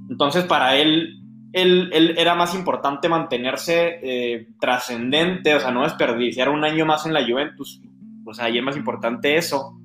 Entonces, 0.08 0.44
para 0.44 0.76
él, 0.76 1.20
él, 1.52 1.90
él 1.92 2.14
era 2.16 2.34
más 2.34 2.54
importante 2.54 3.08
mantenerse 3.08 4.00
eh, 4.02 4.48
trascendente, 4.58 5.54
o 5.54 5.60
sea, 5.60 5.70
no 5.70 5.82
desperdiciar 5.82 6.48
un 6.48 6.64
año 6.64 6.86
más 6.86 7.04
en 7.04 7.12
la 7.12 7.24
Juventus. 7.24 7.82
O 8.24 8.32
sea, 8.32 8.48
y 8.48 8.56
es 8.56 8.64
más 8.64 8.78
importante 8.78 9.36
eso 9.36 9.78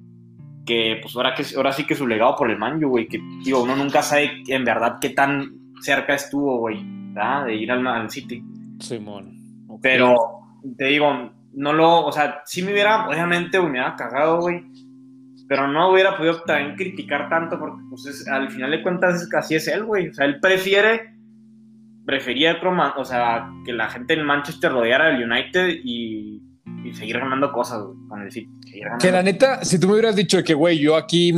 que 0.70 1.00
pues 1.02 1.16
ahora, 1.16 1.34
que, 1.34 1.44
ahora 1.58 1.72
sí 1.72 1.84
que 1.88 1.96
su 1.96 2.06
legado 2.06 2.36
por 2.36 2.52
el 2.52 2.60
Manju, 2.60 2.90
güey, 2.90 3.08
que 3.08 3.20
digo, 3.44 3.64
uno 3.64 3.76
nunca 3.76 4.04
sabe 4.04 4.44
en 4.48 4.64
verdad 4.64 4.98
qué 5.02 5.10
tan 5.10 5.52
cerca 5.82 6.14
estuvo, 6.14 6.60
güey, 6.60 6.86
de 7.48 7.56
ir 7.56 7.72
al, 7.72 8.10
City. 8.12 8.44
Simón. 8.80 9.36
Pero 9.82 10.16
te 10.78 10.86
digo, 10.86 11.32
no 11.54 11.74
lo, 11.74 12.06
o 12.06 12.12
sea, 12.12 12.44
si 12.46 12.62
me 12.62 12.72
hubiera, 12.72 13.08
obviamente, 13.10 13.60
me 13.60 13.72
hubiera 13.72 13.96
cagado, 13.96 14.42
güey, 14.42 14.64
pero 15.48 15.68
no 15.68 15.92
hubiera 15.92 16.16
podido 16.16 16.44
también 16.44 16.76
criticar 16.76 17.30
tanto 17.30 17.58
porque 17.58 17.82
pues 17.90 18.28
al 18.28 18.52
final 18.52 18.70
de 18.70 18.84
cuentas 18.84 19.24
es, 19.24 19.34
así 19.34 19.56
es 19.56 19.68
él, 19.68 19.86
güey, 19.86 20.10
o 20.10 20.14
sea, 20.14 20.26
él 20.26 20.40
prefiere 20.40 21.16
prefería 22.06 22.60
o 22.96 23.06
sea, 23.06 23.50
que 23.66 23.74
la 23.74 23.90
gente 23.90 24.14
en 24.14 24.26
Manchester 24.26 24.72
rodeara 24.72 25.08
al 25.08 25.24
United 25.24 25.80
y 25.84 26.42
y 26.84 26.94
seguir 26.94 27.20
ganando 27.20 27.52
cosas, 27.52 27.84
con 28.08 28.22
el 28.22 28.32
City. 28.32 28.50
Que 29.00 29.12
la 29.12 29.24
neta, 29.24 29.64
si 29.64 29.80
tú 29.80 29.88
me 29.88 29.94
hubieras 29.94 30.16
dicho 30.16 30.44
que, 30.44 30.54
güey, 30.54 30.80
yo 30.80 30.96
aquí 30.96 31.34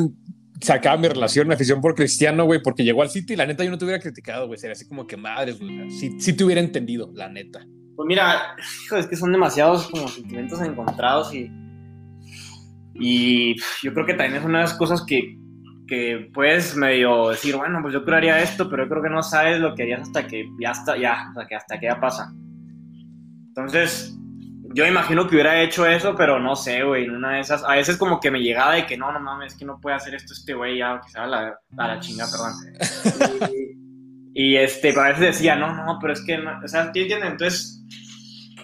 sacaba 0.62 0.98
mi 0.98 1.08
relación, 1.08 1.48
mi 1.48 1.54
afición 1.54 1.82
por 1.82 1.96
Cristiano, 1.96 2.46
güey, 2.46 2.62
porque 2.62 2.84
llegó 2.84 3.02
al 3.02 3.10
City, 3.10 3.36
la 3.36 3.46
neta 3.46 3.64
yo 3.64 3.72
no 3.72 3.78
te 3.78 3.86
hubiera 3.86 4.02
criticado, 4.02 4.48
güey, 4.48 4.60
sería 4.60 4.74
así 4.74 4.88
como 4.88 5.08
que 5.08 5.18
madres, 5.18 5.60
güey, 5.60 5.90
si, 5.92 6.34
te 6.34 6.44
hubiera 6.44 6.62
entendido, 6.62 7.12
la 7.14 7.30
neta. 7.30 7.66
Pues 7.96 8.08
mira, 8.08 8.56
hijo, 8.86 8.98
es 8.98 9.08
que 9.08 9.16
son 9.16 9.32
demasiados 9.32 9.88
como 9.88 10.08
sentimientos 10.08 10.62
encontrados 10.62 11.34
y, 11.34 11.52
y 12.96 13.56
yo 13.84 13.94
creo 13.94 14.06
que 14.06 14.14
también 14.14 14.40
es 14.40 14.46
una 14.46 14.60
de 14.60 14.66
las 14.66 14.74
cosas 14.76 15.04
que, 15.06 15.38
que 15.88 16.30
puedes 16.34 16.76
medio 16.76 17.30
decir, 17.30 17.56
bueno, 17.56 17.80
pues 17.82 17.94
yo 17.94 18.06
creo 18.06 18.36
esto, 18.36 18.70
pero 18.70 18.84
yo 18.84 18.90
creo 18.90 19.04
que 19.04 19.10
no 19.10 19.24
sabes 19.24 19.60
lo 19.60 19.76
que 19.76 19.84
harías 19.84 20.02
hasta 20.02 20.28
que 20.28 20.48
ya 20.60 20.72
está, 20.72 20.98
ya, 20.98 21.28
o 21.32 21.34
sea, 21.34 21.48
que 21.48 21.56
hasta 21.56 21.80
que 21.80 21.88
ya 21.88 22.00
pasa. 22.00 22.34
Entonces, 23.48 24.18
yo 24.74 24.86
imagino 24.86 25.28
que 25.28 25.36
hubiera 25.36 25.62
hecho 25.62 25.86
eso, 25.86 26.16
pero 26.16 26.40
no 26.40 26.56
sé, 26.56 26.84
güey, 26.84 27.06
en 27.06 27.16
una 27.16 27.34
de 27.34 27.40
esas, 27.42 27.64
a 27.64 27.76
veces 27.76 27.98
como 27.98 28.20
que 28.20 28.32
me 28.32 28.42
llegaba 28.42 28.76
de 28.76 28.86
que 28.86 28.98
no, 28.98 29.12
no 29.12 29.20
mames, 29.20 29.54
es 29.54 29.60
que 29.60 29.66
no 29.66 29.80
puede 29.80 29.96
hacer 29.96 30.16
esto 30.16 30.34
este 30.34 30.54
güey, 30.54 30.78
ya, 30.78 31.02
que 31.04 31.12
se 31.12 31.20
va 31.20 31.26
a 31.26 31.28
la, 31.28 31.60
a 31.78 31.88
la 31.88 32.00
chinga, 32.00 32.26
perdón. 32.30 32.54
Y, 34.34 34.56
este, 34.56 34.98
a 34.98 35.10
veces 35.10 35.20
decía, 35.20 35.58
no, 35.58 35.76
no, 35.76 35.98
pero 36.00 36.14
es 36.14 36.22
que, 36.22 36.38
o 36.38 36.68
sea, 36.68 36.84
¿entiendes? 36.84 37.32
Entonces, 37.32 37.84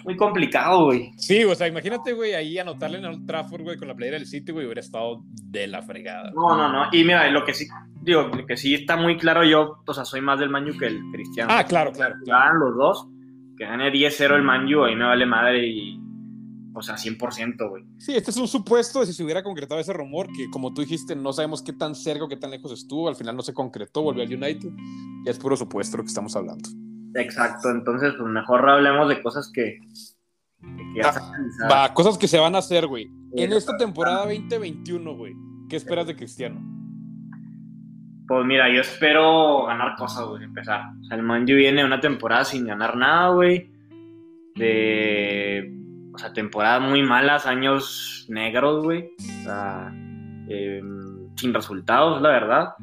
muy 0.02 0.16
complicado, 0.16 0.86
güey. 0.86 1.12
Sí, 1.18 1.44
o 1.44 1.54
sea, 1.54 1.68
imagínate, 1.68 2.14
güey, 2.14 2.32
ahí 2.32 2.58
anotarle 2.58 2.96
en 2.96 3.04
el 3.04 3.26
Trafford, 3.26 3.62
güey, 3.64 3.76
con 3.76 3.86
la 3.86 3.94
playera 3.94 4.16
del 4.16 4.26
City, 4.26 4.50
güey, 4.50 4.64
hubiera 4.64 4.80
estado 4.80 5.22
de 5.26 5.66
la 5.66 5.82
fregada. 5.82 6.30
No, 6.34 6.56
no, 6.56 6.72
no, 6.72 6.88
y 6.90 7.04
mira, 7.04 7.28
lo 7.30 7.44
que 7.44 7.52
sí, 7.52 7.66
digo, 8.00 8.22
lo 8.34 8.46
que 8.46 8.56
sí 8.56 8.74
está 8.74 8.96
muy 8.96 9.18
claro, 9.18 9.44
yo, 9.44 9.82
o 9.86 9.92
sea, 9.92 10.06
soy 10.06 10.22
más 10.22 10.40
del 10.40 10.48
Manu 10.48 10.74
que 10.78 10.86
el 10.86 11.02
Cristiano. 11.12 11.52
Ah, 11.52 11.64
claro, 11.64 11.92
claro. 11.92 12.14
claro. 12.24 12.58
los 12.58 12.76
dos 12.76 13.08
que 13.58 13.64
gane 13.64 13.92
10-0 13.92 14.36
el 14.36 14.42
Manju, 14.42 14.84
ahí 14.84 14.96
me 14.96 15.04
vale 15.04 15.26
madre 15.26 15.66
y. 15.66 16.00
O 16.74 16.82
sea, 16.82 16.94
100%, 16.94 17.68
güey. 17.68 17.84
Sí, 17.96 18.14
este 18.14 18.30
es 18.30 18.36
un 18.36 18.46
supuesto 18.46 19.00
de 19.00 19.06
si 19.06 19.12
se 19.12 19.24
hubiera 19.24 19.42
concretado 19.42 19.80
ese 19.80 19.92
rumor, 19.92 20.28
que 20.28 20.48
como 20.48 20.72
tú 20.72 20.82
dijiste, 20.82 21.16
no 21.16 21.32
sabemos 21.32 21.60
qué 21.60 21.72
tan 21.72 21.96
cerca 21.96 22.24
o 22.24 22.28
qué 22.28 22.36
tan 22.36 22.52
lejos 22.52 22.70
estuvo, 22.70 23.08
al 23.08 23.16
final 23.16 23.34
no 23.34 23.42
se 23.42 23.52
concretó, 23.52 24.02
volvió 24.02 24.22
al 24.22 24.32
United, 24.32 24.70
ya 25.24 25.32
es 25.32 25.38
puro 25.38 25.56
supuesto 25.56 25.96
lo 25.96 26.04
que 26.04 26.08
estamos 26.08 26.36
hablando. 26.36 26.68
Exacto, 27.14 27.70
entonces, 27.70 28.14
pues 28.16 28.30
mejor 28.30 28.68
hablemos 28.68 29.08
de 29.08 29.20
cosas 29.20 29.50
que, 29.52 29.80
Ah, 31.04 31.32
va, 31.70 31.94
cosas 31.94 32.18
que 32.18 32.26
se 32.26 32.38
van 32.38 32.54
a 32.54 32.58
hacer, 32.58 32.86
güey. 32.86 33.10
En 33.32 33.52
esta 33.52 33.76
temporada 33.76 34.24
2021, 34.24 35.16
güey, 35.16 35.34
¿qué 35.68 35.76
esperas 35.76 36.06
de 36.06 36.16
Cristiano? 36.16 36.60
Pues 38.28 38.44
mira, 38.44 38.68
yo 38.68 38.82
espero 38.82 39.64
ganar 39.64 39.96
cosas, 39.96 40.26
güey, 40.26 40.44
empezar. 40.44 40.82
O 41.00 41.04
sea, 41.04 41.16
el 41.16 41.22
Manju 41.22 41.54
viene 41.54 41.82
una 41.82 41.98
temporada 41.98 42.44
sin 42.44 42.66
ganar 42.66 42.94
nada, 42.94 43.30
güey. 43.30 43.70
De. 44.54 45.74
O 46.12 46.18
sea, 46.18 46.34
temporadas 46.34 46.82
muy 46.82 47.02
malas, 47.02 47.46
años 47.46 48.26
negros, 48.28 48.84
güey. 48.84 49.12
O 49.18 49.44
sea, 49.44 49.90
em, 50.46 51.34
sin 51.36 51.54
resultados, 51.54 52.20
la 52.20 52.28
verdad. 52.28 52.74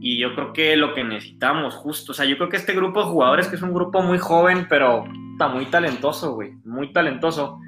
Y 0.00 0.18
yo 0.18 0.36
creo 0.36 0.52
que 0.52 0.76
lo 0.76 0.94
que 0.94 1.02
necesitamos, 1.02 1.74
justo, 1.74 2.12
o 2.12 2.14
sea, 2.14 2.24
yo 2.24 2.36
creo 2.36 2.48
que 2.48 2.58
este 2.58 2.74
grupo 2.74 3.02
de 3.02 3.10
jugadores, 3.10 3.48
que 3.48 3.56
es 3.56 3.62
un 3.62 3.74
grupo 3.74 4.02
muy 4.02 4.18
joven, 4.18 4.66
pero 4.68 5.04
está 5.32 5.48
muy 5.48 5.64
talentoso, 5.66 6.34
güey, 6.34 6.52
muy 6.64 6.92
talentoso, 6.92 7.58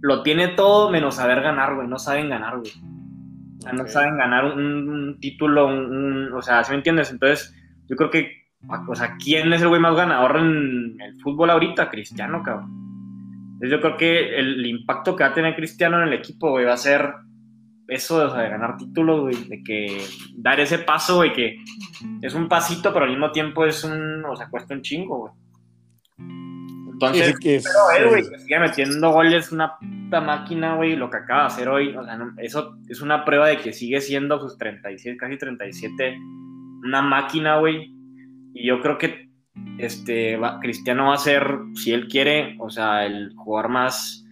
lo 0.00 0.22
tiene 0.22 0.48
todo 0.48 0.90
menos 0.90 1.16
saber 1.16 1.42
ganar, 1.42 1.74
güey, 1.74 1.88
no 1.88 1.98
saben 1.98 2.30
ganar, 2.30 2.60
güey. 2.60 2.72
Sea, 3.64 3.72
no 3.72 3.86
saben 3.86 4.18
ganar 4.18 4.44
un, 4.44 5.18
título, 5.20 5.68
o 6.36 6.42
sea, 6.42 6.62
¿sí 6.64 6.70
me 6.70 6.76
entiendes? 6.76 7.10
Entonces, 7.10 7.54
yo 7.88 7.96
creo 7.96 8.10
que, 8.10 8.30
o 8.88 8.94
sea, 8.94 9.16
¿quién 9.16 9.50
es 9.54 9.62
el 9.62 9.68
güey 9.68 9.80
más 9.80 9.96
ganador 9.96 10.36
en 10.36 11.00
el 11.00 11.20
fútbol 11.22 11.48
ahorita? 11.48 11.88
Cristiano, 11.88 12.42
cabrón. 12.42 12.70
Entonces, 13.54 13.70
yo 13.70 13.80
creo 13.80 13.96
que 13.96 14.38
el 14.38 14.66
impacto 14.66 15.16
que 15.16 15.24
va 15.24 15.30
a 15.30 15.34
tener 15.34 15.56
Cristiano 15.56 15.96
en 16.02 16.08
el 16.08 16.12
equipo, 16.12 16.50
güey, 16.50 16.66
va 16.66 16.74
a 16.74 16.76
ser 16.76 17.14
eso 17.88 18.34
de 18.34 18.48
ganar 18.48 18.76
títulos, 18.76 19.22
güey, 19.22 19.48
de 19.48 19.62
que 19.62 20.04
dar 20.36 20.60
ese 20.60 20.78
paso, 20.78 21.16
güey, 21.16 21.32
que 21.32 21.56
es 22.20 22.34
un 22.34 22.48
pasito, 22.48 22.92
pero 22.92 23.06
al 23.06 23.10
mismo 23.12 23.32
tiempo 23.32 23.64
es 23.64 23.82
un, 23.82 24.24
o 24.26 24.36
sea, 24.36 24.48
cuesta 24.50 24.74
un 24.74 24.82
chingo, 24.82 25.18
güey. 25.18 25.32
Entonces, 27.06 27.64
pero 27.64 27.90
él, 27.96 28.08
güey, 28.08 28.30
que 28.30 28.38
sigue 28.38 28.58
metiendo 28.58 29.10
goles, 29.12 29.52
una 29.52 29.78
puta 29.78 30.20
máquina, 30.20 30.76
güey, 30.76 30.96
lo 30.96 31.10
que 31.10 31.18
acaba 31.18 31.42
de 31.42 31.46
hacer 31.46 31.68
hoy, 31.68 31.96
o 31.96 32.04
sea, 32.04 32.18
eso 32.38 32.76
es 32.88 33.00
una 33.00 33.24
prueba 33.24 33.48
de 33.48 33.58
que 33.58 33.72
sigue 33.72 34.00
siendo 34.00 34.38
sus 34.40 34.56
37, 34.58 35.16
casi 35.16 35.38
37, 35.38 36.18
una 36.84 37.02
máquina, 37.02 37.58
güey, 37.58 37.92
y 38.54 38.66
yo 38.66 38.80
creo 38.80 38.98
que 38.98 39.30
este, 39.78 40.38
Cristiano 40.60 41.08
va 41.08 41.14
a 41.14 41.18
ser, 41.18 41.58
si 41.74 41.92
él 41.92 42.08
quiere, 42.08 42.56
o 42.60 42.70
sea, 42.70 43.06
el 43.06 43.32
jugador 43.36 43.70
más 43.70 44.24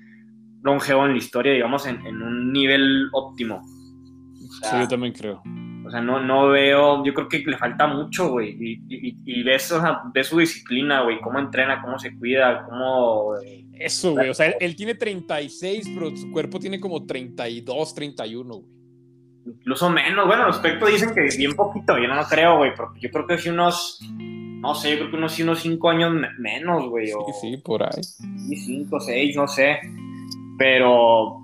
longevo 0.62 1.06
en 1.06 1.12
la 1.12 1.18
historia, 1.18 1.52
digamos, 1.52 1.86
en, 1.86 2.00
un 2.04 2.52
nivel 2.52 3.08
óptimo. 3.12 3.62
sí, 4.62 4.76
yo 4.78 4.88
también 4.88 5.12
creo. 5.12 5.42
O 5.92 5.94
sea, 5.94 6.00
no, 6.00 6.20
no 6.20 6.48
veo, 6.48 7.04
yo 7.04 7.12
creo 7.12 7.28
que 7.28 7.40
le 7.40 7.58
falta 7.58 7.86
mucho, 7.86 8.30
güey. 8.30 8.56
Y, 8.58 9.14
y, 9.26 9.42
ves, 9.42 9.70
su 10.22 10.38
disciplina, 10.38 11.02
güey, 11.02 11.20
cómo 11.20 11.38
entrena, 11.38 11.82
cómo 11.82 11.98
se 11.98 12.16
cuida, 12.16 12.64
cómo... 12.64 13.36
Eh, 13.44 13.66
Eso, 13.74 14.12
güey, 14.12 14.30
o 14.30 14.34
sea, 14.34 14.46
él, 14.58 14.74
tiene 14.74 14.94
36, 14.94 15.90
pero 15.92 16.16
su 16.16 16.32
cuerpo 16.32 16.58
tiene 16.58 16.80
como 16.80 17.04
32, 17.04 17.94
31, 17.94 18.54
güey. 18.54 18.72
Incluso 19.44 19.90
menos, 19.90 20.26
bueno, 20.26 20.46
los 20.46 20.56
aspectos 20.56 20.90
dicen 20.90 21.14
que 21.14 21.28
bien 21.36 21.52
poquito, 21.52 21.98
yo 21.98 22.08
no 22.08 22.24
creo, 22.24 22.56
güey, 22.56 22.74
porque 22.74 22.98
yo 22.98 23.10
creo 23.10 23.26
que 23.26 23.36
si 23.36 23.50
unos, 23.50 24.00
no 24.18 24.74
sé, 24.74 24.92
yo 24.92 24.96
creo 24.96 25.10
que 25.10 25.16
unos, 25.18 25.38
unos 25.40 25.60
5 25.60 25.90
años 25.90 26.14
menos, 26.38 26.88
güey. 26.88 27.08
Sí, 27.08 27.14
sí, 27.38 27.56
por 27.58 27.82
ahí. 27.82 28.02
Sí, 28.02 28.56
5, 28.56 28.98
6, 28.98 29.36
no 29.36 29.46
sé. 29.46 29.78
Pero 30.56 31.36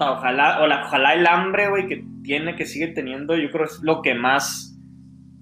ojalá, 0.00 0.62
o 0.62 0.64
ojalá 0.64 1.14
el 1.14 1.26
hambre, 1.28 1.68
güey, 1.68 1.86
que 1.86 2.11
tiene, 2.22 2.56
que 2.56 2.66
sigue 2.66 2.88
teniendo, 2.88 3.36
yo 3.36 3.50
creo 3.50 3.64
es 3.64 3.80
lo 3.82 4.02
que 4.02 4.14
más, 4.14 4.78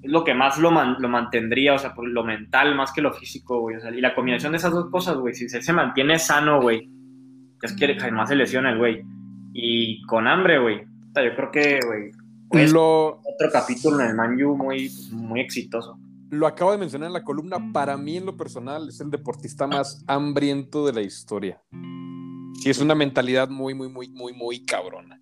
es 0.03 0.11
lo 0.11 0.25
que 0.25 0.35
más 0.35 0.59
lo, 0.59 0.71
lo 0.71 1.09
mantendría, 1.09 1.75
o 1.75 1.79
sea, 1.79 1.95
por 1.95 2.09
lo 2.09 2.25
mental 2.25 2.75
más 2.75 2.93
que 2.93 3.03
lo 3.03 3.13
físico, 3.13 3.61
güey. 3.61 3.77
O 3.77 3.81
sea, 3.81 3.91
y 3.91 4.01
la 4.01 4.15
combinación 4.15 4.53
de 4.53 4.59
esas 4.59 4.73
dos 4.73 4.91
cosas, 4.91 5.17
güey, 5.17 5.35
si 5.35 5.45
él 5.45 5.63
se 5.63 5.73
mantiene 5.73 6.19
sano, 6.19 6.61
güey, 6.61 6.91
es 7.63 7.73
que 7.75 7.95
jamás 7.99 8.29
se 8.29 8.37
lesiona 8.37 8.71
el 8.73 8.79
güey. 8.79 9.03
Y 9.53 10.03
con 10.03 10.27
hambre, 10.27 10.59
güey. 10.59 10.79
yo 10.79 11.35
creo 11.37 11.51
que, 11.51 11.81
güey, 11.87 12.11
pues, 12.51 12.75
otro 12.75 13.21
capítulo 13.53 14.01
en 14.01 14.09
el 14.09 14.17
Manju 14.17 14.57
muy, 14.57 14.91
muy 15.13 15.41
exitoso. 15.41 15.97
Lo 16.31 16.49
acabo 16.49 16.73
de 16.73 16.79
mencionar 16.79 17.07
en 17.07 17.13
la 17.13 17.23
columna, 17.23 17.59
para 17.73 17.97
mí 17.97 18.17
en 18.17 18.27
lo 18.27 18.37
personal 18.37 18.89
es 18.89 19.01
el 19.01 19.11
deportista 19.11 19.69
más 19.69 20.05
hambriento 20.09 20.85
de 20.85 20.93
la 20.93 21.01
historia. 21.01 21.63
Sí, 22.61 22.71
es 22.71 22.81
una 22.81 22.97
mentalidad 22.97 23.49
muy, 23.49 23.75
muy, 23.75 23.89
muy, 23.89 24.09
muy, 24.09 24.33
muy 24.33 24.65
cabrona. 24.65 25.21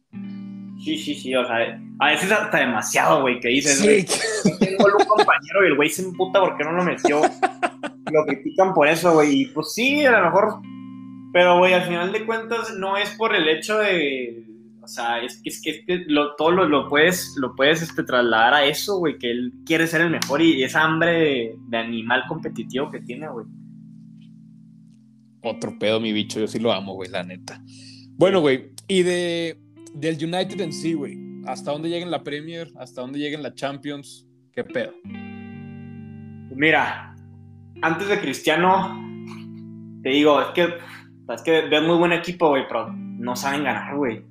Sí, 0.79 0.97
sí, 0.99 1.15
sí, 1.15 1.35
o 1.35 1.45
sea, 1.45 1.81
a 1.99 2.11
veces 2.11 2.31
hasta 2.31 2.59
demasiado, 2.59 3.23
güey, 3.23 3.41
que 3.41 3.49
dices, 3.49 3.83
güey, 3.83 4.07
tengo 4.59 4.85
un 4.85 5.07
compañero 5.07 5.65
y 5.65 5.67
el 5.69 5.77
güey 5.77 5.89
se 5.89 6.03
emputa 6.03 6.41
porque 6.41 6.65
no 6.65 6.73
lo 6.73 6.85
metió. 6.85 7.21
lo 8.13 8.25
critican 8.27 8.73
por 8.73 8.89
eso, 8.89 9.13
güey, 9.15 9.43
y 9.43 9.47
pues 9.47 9.75
sí, 9.75 10.05
a 10.05 10.13
lo 10.13 10.25
mejor, 10.25 10.61
pero, 11.33 11.59
güey, 11.59 11.75
al 11.75 11.83
final 11.83 12.13
de 12.13 12.25
cuentas 12.25 12.75
no 12.77 12.97
es 12.97 13.11
por 13.11 13.35
el 13.35 13.49
hecho 13.49 13.79
de, 13.79 14.47
o 14.81 14.87
sea, 14.87 15.21
es 15.21 15.43
que, 15.43 15.51
es 15.51 15.61
que, 15.63 16.05
lo, 16.07 16.37
todo 16.37 16.53
lo, 16.53 16.69
lo, 16.69 16.89
puedes, 16.89 17.35
lo 17.39 17.55
puedes 17.55 17.83
este, 17.83 18.05
trasladar 18.05 18.55
a 18.55 18.65
eso, 18.65 18.99
güey, 18.99 19.19
que 19.19 19.31
él 19.31 19.53
quiere 19.67 19.87
ser 19.87 20.03
el 20.03 20.11
mejor 20.11 20.41
y, 20.41 20.63
esa 20.63 20.85
hambre 20.85 21.57
de 21.57 21.77
animal 21.77 22.23
competitivo 22.29 22.91
que 22.91 23.01
tiene, 23.01 23.29
güey 23.29 23.47
otro 25.43 25.79
pedo, 25.79 26.01
mi 26.01 26.13
bicho. 26.13 26.41
Yo 26.41 26.47
sí 26.47 26.59
lo 26.59 26.73
amo, 26.73 26.95
güey, 26.95 27.11
la 27.11 27.23
neta. 27.23 27.63
Bueno, 28.17 28.41
güey, 28.41 28.71
y 28.87 29.03
de 29.03 29.59
del 29.99 30.17
United 30.17 30.61
en 30.61 30.73
sí, 30.73 30.95
güey. 30.95 31.19
¿Hasta 31.47 31.73
dónde 31.73 31.89
llega 31.89 32.05
en 32.05 32.11
la 32.11 32.23
Premier? 32.23 32.69
¿Hasta 32.79 33.01
dónde 33.01 33.19
llega 33.19 33.37
en 33.37 33.43
la 33.43 33.55
Champions? 33.55 34.27
¿Qué 34.53 34.65
pedo? 34.65 34.93
Mira, 36.55 37.15
antes 37.83 38.09
de 38.09 38.21
Cristiano, 38.21 39.01
te 40.03 40.11
digo, 40.11 40.41
es 40.41 40.49
que, 40.49 40.69
es 41.33 41.43
que 41.43 41.63
ves 41.63 41.83
muy 41.83 41.97
buen 41.97 42.13
equipo, 42.13 42.49
güey, 42.49 42.65
pero 42.69 42.93
no 42.93 43.37
saben 43.37 43.65
ganar, 43.65 43.97
güey. 43.97 44.25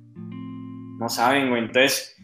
No 0.98 1.08
saben, 1.08 1.50
güey. 1.50 1.62
Entonces, 1.62 2.16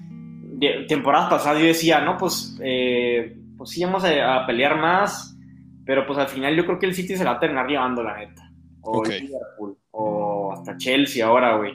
temporadas 0.88 1.30
pasadas 1.30 1.60
yo 1.60 1.66
decía, 1.66 2.00
no, 2.00 2.16
pues, 2.16 2.58
eh, 2.62 3.36
pues 3.56 3.70
sí, 3.70 3.84
vamos 3.84 4.04
a, 4.04 4.42
a, 4.42 4.46
pelear 4.46 4.78
más, 4.78 5.36
pero 5.84 6.06
pues 6.06 6.18
al 6.18 6.28
final 6.28 6.56
yo 6.56 6.64
creo 6.66 6.78
que 6.78 6.86
el 6.86 6.94
City 6.94 7.16
se 7.16 7.24
la 7.24 7.32
va 7.32 7.36
a 7.36 7.40
terminar 7.40 7.66
llevando, 7.66 8.02
la 8.02 8.18
neta 8.18 8.44
o 8.84 9.04
Liverpool, 9.04 9.78
o 9.90 10.52
hasta 10.52 10.76
Chelsea 10.76 11.26
ahora, 11.26 11.56
güey, 11.56 11.74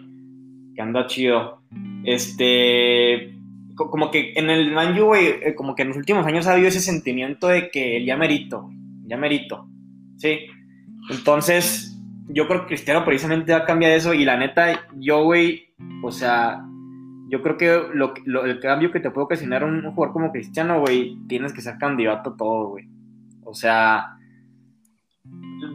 que 0.80 0.84
anda 0.84 1.08
chido. 1.08 1.62
Este, 2.06 3.36
como 3.76 4.10
que 4.10 4.32
en 4.38 4.50
el 4.50 4.72
Man 4.72 4.98
güey, 4.98 5.28
eh, 5.28 5.54
como 5.54 5.76
que 5.76 5.82
en 5.82 5.90
los 5.90 5.98
últimos 5.98 6.26
años 6.26 6.48
ha 6.48 6.54
habido 6.54 6.70
ese 6.70 6.80
sentimiento 6.80 7.50
de 7.50 7.70
que 7.70 8.06
ya 8.06 8.16
merito, 8.16 8.70
ya 9.06 9.18
merito, 9.18 9.68
¿sí? 10.16 10.40
Entonces, 11.10 12.00
yo 12.30 12.48
creo 12.48 12.62
que 12.62 12.68
Cristiano 12.68 13.04
precisamente 13.04 13.52
va 13.52 13.60
a 13.60 13.66
cambiar 13.66 13.92
eso 13.92 14.14
y 14.14 14.24
la 14.24 14.38
neta, 14.38 14.88
yo, 14.96 15.26
güey, 15.26 15.74
o 16.02 16.14
sea, 16.14 16.64
yo 17.28 17.44
creo 17.44 17.58
que 17.58 17.82
lo, 17.94 18.14
el 18.46 18.60
cambio 18.62 18.94
que 18.94 19.02
te 19.02 19.12
puede 19.12 19.26
ocasionar 19.26 19.66
un, 19.66 19.82
jugador 19.82 20.14
como 20.14 20.32
Cristiano, 20.32 20.80
güey, 20.80 21.18
tienes 21.28 21.52
que 21.52 21.62
ser 21.62 21.78
candidato 21.78 22.30
a 22.30 22.38
todo, 22.38 22.70
güey. 22.70 22.88
O 23.44 23.54
sea, 23.54 24.18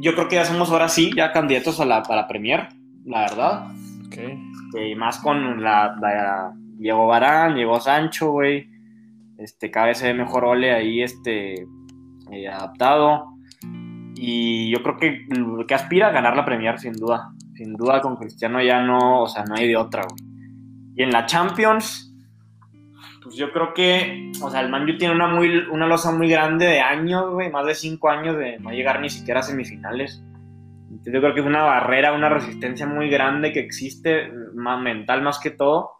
yo 0.00 0.14
creo 0.14 0.28
que 0.28 0.36
ya 0.36 0.46
somos 0.46 0.70
ahora 0.70 0.88
sí, 0.88 1.12
ya 1.14 1.30
candidatos 1.30 1.78
a 1.78 1.84
la, 1.84 2.02
para 2.02 2.26
Premier, 2.26 2.68
la 3.04 3.20
verdad. 3.20 3.66
Okay. 4.06 4.53
Este, 4.74 4.96
más 4.96 5.18
con 5.20 5.62
la, 5.62 5.94
la, 6.00 6.52
Llegó 6.80 7.06
Barán, 7.06 7.54
llegó 7.54 7.78
Sancho, 7.80 8.32
güey. 8.32 8.68
Este, 9.38 9.70
cada 9.70 9.86
vez 9.86 9.98
se 9.98 10.08
ve 10.08 10.14
mejor 10.14 10.44
Ole 10.44 10.72
ahí, 10.72 11.00
este, 11.00 11.66
eh, 12.32 12.48
adaptado. 12.48 13.36
Y 14.16 14.70
yo 14.72 14.82
creo 14.82 14.96
que, 14.96 15.26
que 15.68 15.74
aspira 15.74 16.08
a 16.08 16.12
ganar 16.12 16.36
la 16.36 16.44
Premier, 16.44 16.78
sin 16.80 16.94
duda. 16.94 17.30
Sin 17.54 17.74
duda, 17.74 18.00
con 18.00 18.16
Cristiano 18.16 18.60
ya 18.60 18.82
no, 18.82 19.22
o 19.22 19.28
sea, 19.28 19.44
no 19.44 19.54
hay 19.54 19.68
de 19.68 19.76
otra, 19.76 20.02
güey. 20.02 20.34
Y 20.96 21.02
en 21.04 21.12
la 21.12 21.26
Champions, 21.26 22.12
pues 23.22 23.36
yo 23.36 23.52
creo 23.52 23.74
que, 23.74 24.32
o 24.42 24.50
sea, 24.50 24.60
el 24.60 24.70
Manju 24.70 24.98
tiene 24.98 25.14
una, 25.14 25.28
muy, 25.28 25.56
una 25.70 25.86
losa 25.86 26.10
muy 26.10 26.28
grande 26.28 26.66
de 26.66 26.80
años, 26.80 27.30
güey, 27.30 27.50
más 27.50 27.66
de 27.66 27.74
cinco 27.74 28.10
años 28.10 28.36
de 28.36 28.58
no 28.58 28.70
llegar 28.70 29.00
ni 29.00 29.08
siquiera 29.08 29.40
a 29.40 29.44
semifinales. 29.44 30.22
Yo 31.04 31.20
creo 31.20 31.34
que 31.34 31.40
es 31.40 31.46
una 31.46 31.62
barrera, 31.62 32.12
una 32.12 32.28
resistencia 32.28 32.86
muy 32.86 33.08
grande 33.08 33.52
que 33.52 33.60
existe, 33.60 34.30
más 34.54 34.80
mental 34.80 35.22
más 35.22 35.38
que 35.38 35.50
todo. 35.50 35.90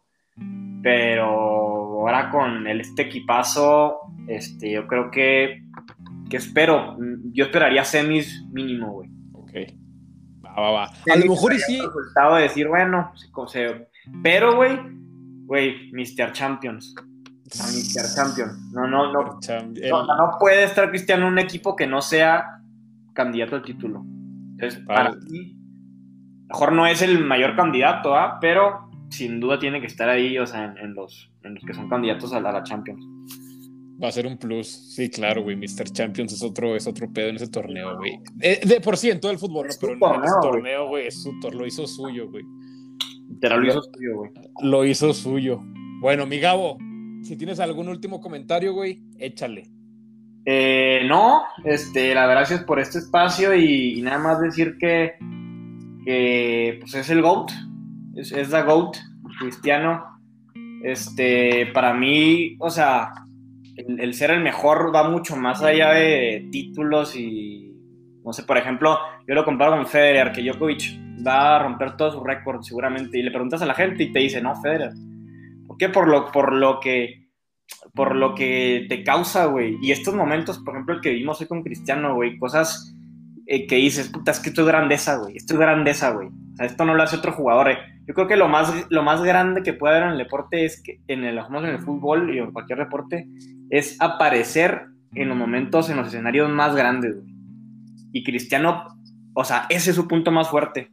Pero 0.83 1.24
ahora 1.24 2.30
con 2.30 2.66
el, 2.66 2.80
este 2.80 3.02
equipazo, 3.02 4.00
este, 4.28 4.72
yo 4.72 4.87
creo 4.87 5.11
que, 5.11 5.62
que 6.28 6.37
espero, 6.37 6.96
yo 7.33 7.44
esperaría 7.44 7.85
semis 7.85 8.44
mínimo, 8.52 8.92
güey. 8.92 9.11
Ok. 9.33 9.52
Va, 10.44 10.61
va, 10.61 10.70
va. 10.70 10.85
A 10.85 11.16
lo 11.16 11.30
mejor 11.30 11.54
y 11.54 11.59
sí. 11.59 11.80
Resultado 11.80 12.37
de 12.37 12.42
decir, 12.42 12.68
bueno, 12.68 13.12
pero, 14.22 14.57
güey, 14.57 14.78
güey, 15.46 15.90
Mr. 15.92 16.33
Champions 16.33 16.94
a 17.61 17.66
Mr. 17.66 18.14
Champion. 18.14 18.72
No, 18.72 18.87
no, 18.87 19.12
no. 19.12 19.38
No, 19.40 20.38
puede 20.38 20.64
estar 20.64 20.88
Cristiano 20.90 21.26
en 21.26 21.33
un 21.33 21.38
equipo 21.38 21.76
que 21.76 21.87
no 21.87 22.00
sea 22.00 22.61
candidato 23.12 23.57
al 23.57 23.62
título. 23.62 24.04
Entonces, 24.55 24.81
para 24.87 25.12
mí, 25.12 25.57
mejor 26.49 26.73
no 26.73 26.87
es 26.87 27.03
el 27.03 27.25
mayor 27.25 27.57
candidato, 27.57 28.14
¿ah? 28.14 28.38
pero 28.40 28.90
sin 29.11 29.40
duda 29.40 29.59
tiene 29.59 29.81
que 29.81 29.87
estar 29.87 30.09
ahí, 30.09 30.38
o 30.38 30.47
sea, 30.47 30.75
en, 30.81 30.95
los, 30.95 31.31
en 31.43 31.55
los 31.55 31.64
que 31.64 31.75
son 31.75 31.88
candidatos 31.88 32.33
a 32.33 32.40
la, 32.40 32.62
Champions. 32.62 33.05
Va 34.03 34.09
a 34.09 34.12
ser 34.12 34.27
un 34.27 34.37
plus. 34.37 34.69
Sí, 34.69 35.09
claro, 35.09 35.43
güey. 35.43 35.57
Mr. 35.57 35.85
Champions 35.93 36.33
es 36.33 36.43
otro, 36.43 36.75
es 36.75 36.87
otro 36.87 37.12
pedo 37.12 37.29
en 37.29 37.37
ese 37.37 37.49
torneo, 37.49 37.97
güey. 37.97 38.19
De, 38.35 38.81
por 38.81 38.97
sí, 38.97 39.11
en 39.11 39.21
todo 39.21 39.31
el 39.31 39.38
fútbol, 39.38 39.69
¿no? 39.69 39.75
Pero 39.81 40.14
en 40.17 40.25
ese 40.25 40.35
torneo, 40.43 40.88
güey, 40.88 41.07
es 41.07 41.23
su 41.23 41.33
lo 41.53 41.64
hizo 41.64 41.87
suyo, 41.87 42.29
güey. 42.29 42.45
Literal 43.29 43.61
lo 43.61 43.69
hizo 43.69 43.83
suyo, 43.83 44.17
güey. 44.17 44.31
Lo 44.62 44.85
hizo 44.85 45.14
suyo. 45.14 45.61
Bueno, 46.01 46.27
mi 46.27 46.40
Gabo, 46.40 46.77
si 47.23 47.37
tienes 47.37 47.61
algún 47.61 47.88
último 47.88 48.21
comentario, 48.21 48.75
güey, 48.75 49.03
échale. 49.19 49.71
Eh, 50.46 51.02
no, 51.07 51.44
este, 51.64 52.14
la 52.14 52.26
gracias 52.26 52.64
por 52.64 52.78
este 52.78 52.98
espacio 52.98 53.54
y, 53.54 54.00
nada 54.02 54.18
más 54.18 54.40
decir 54.40 54.76
que, 54.78 55.14
que, 56.04 56.76
pues 56.80 56.94
es 56.94 57.09
el 57.11 57.22
GOAT, 57.22 57.50
es, 58.16 58.50
la 58.50 58.62
GOAT, 58.62 58.96
Cristiano. 59.38 60.04
Este, 60.83 61.66
para 61.72 61.94
mí, 61.94 62.57
o 62.59 62.68
sea, 62.68 63.11
el, 63.76 64.12
ser 64.12 64.33
el 64.33 64.42
mejor 64.42 64.94
va 64.94 65.09
mucho 65.09 65.35
más 65.35 65.62
allá 65.62 65.94
de 65.94 66.46
títulos 66.52 67.16
y, 67.16 67.72
no 68.22 68.33
sé, 68.35 68.42
por 68.42 68.59
ejemplo, 68.59 68.98
yo 69.26 69.35
lo 69.35 69.46
comparo 69.46 69.72
con 69.72 69.87
Federer, 69.87 70.30
que 70.33 70.42
Djokovic 70.42 70.83
va 71.26 71.57
a 71.57 71.62
romper 71.62 71.96
todos 71.96 72.14
sus 72.14 72.22
récords 72.22 72.66
seguramente, 72.66 73.18
y 73.18 73.22
le 73.22 73.30
preguntas 73.30 73.62
a 73.62 73.66
la 73.66 73.74
gente 73.74 74.04
y 74.04 74.12
te 74.12 74.18
dice, 74.18 74.42
no, 74.42 74.54
Federer. 74.57 74.92
¿Por 75.66 75.78
qué? 75.78 75.88
Por 75.88 76.07
lo, 76.07 76.30
por 76.30 76.52
lo 76.52 76.80
que 76.80 77.24
por 77.94 78.16
lo 78.16 78.35
que 78.35 78.87
te 78.88 79.04
causa, 79.04 79.46
güey. 79.46 79.78
Y 79.80 79.92
estos 79.92 80.14
momentos, 80.14 80.59
por 80.59 80.74
ejemplo, 80.74 80.94
el 80.94 81.00
que 81.00 81.11
vivimos 81.11 81.40
hoy 81.40 81.46
con 81.46 81.62
Cristiano, 81.62 82.14
güey, 82.14 82.38
cosas 82.38 82.94
eh, 83.46 83.66
que 83.66 83.76
dices, 83.76 84.09
puta, 84.09 84.33
es 84.33 84.40
que 84.40 84.48
esto 84.48 84.62
es 84.62 84.66
grandeza, 84.66 85.16
güey, 85.16 85.37
esto 85.37 85.54
es 85.54 85.61
grandeza, 85.61 86.11
güey. 86.11 86.28
O 86.28 86.57
sea, 86.57 86.66
esto 86.66 86.85
no 86.85 86.94
lo 86.94 87.02
hace 87.02 87.16
otro 87.16 87.33
jugador. 87.33 87.70
Eh. 87.70 87.78
Yo 88.07 88.14
creo 88.14 88.26
que 88.26 88.37
lo 88.37 88.48
más, 88.48 88.87
lo 88.90 89.02
más 89.02 89.22
grande 89.22 89.62
que 89.62 89.72
puede 89.72 89.94
haber 89.94 90.09
en 90.09 90.12
el 90.14 90.18
deporte 90.18 90.64
es 90.64 90.83
que, 90.83 91.00
en 91.07 91.24
el, 91.24 91.38
en 91.38 91.64
el 91.64 91.78
fútbol 91.78 92.35
y 92.35 92.38
en 92.38 92.52
cualquier 92.52 92.80
deporte, 92.80 93.28
es 93.70 93.96
aparecer 94.00 94.87
en 95.14 95.28
los 95.28 95.38
momentos, 95.38 95.88
en 95.88 95.96
los 95.96 96.09
escenarios 96.09 96.50
más 96.50 96.74
grandes, 96.74 97.16
güey. 97.16 97.33
Y 98.12 98.24
Cristiano, 98.24 98.87
o 99.35 99.44
sea, 99.44 99.66
ese 99.68 99.90
es 99.90 99.96
su 99.96 100.09
punto 100.09 100.33
más 100.33 100.48
fuerte. 100.48 100.90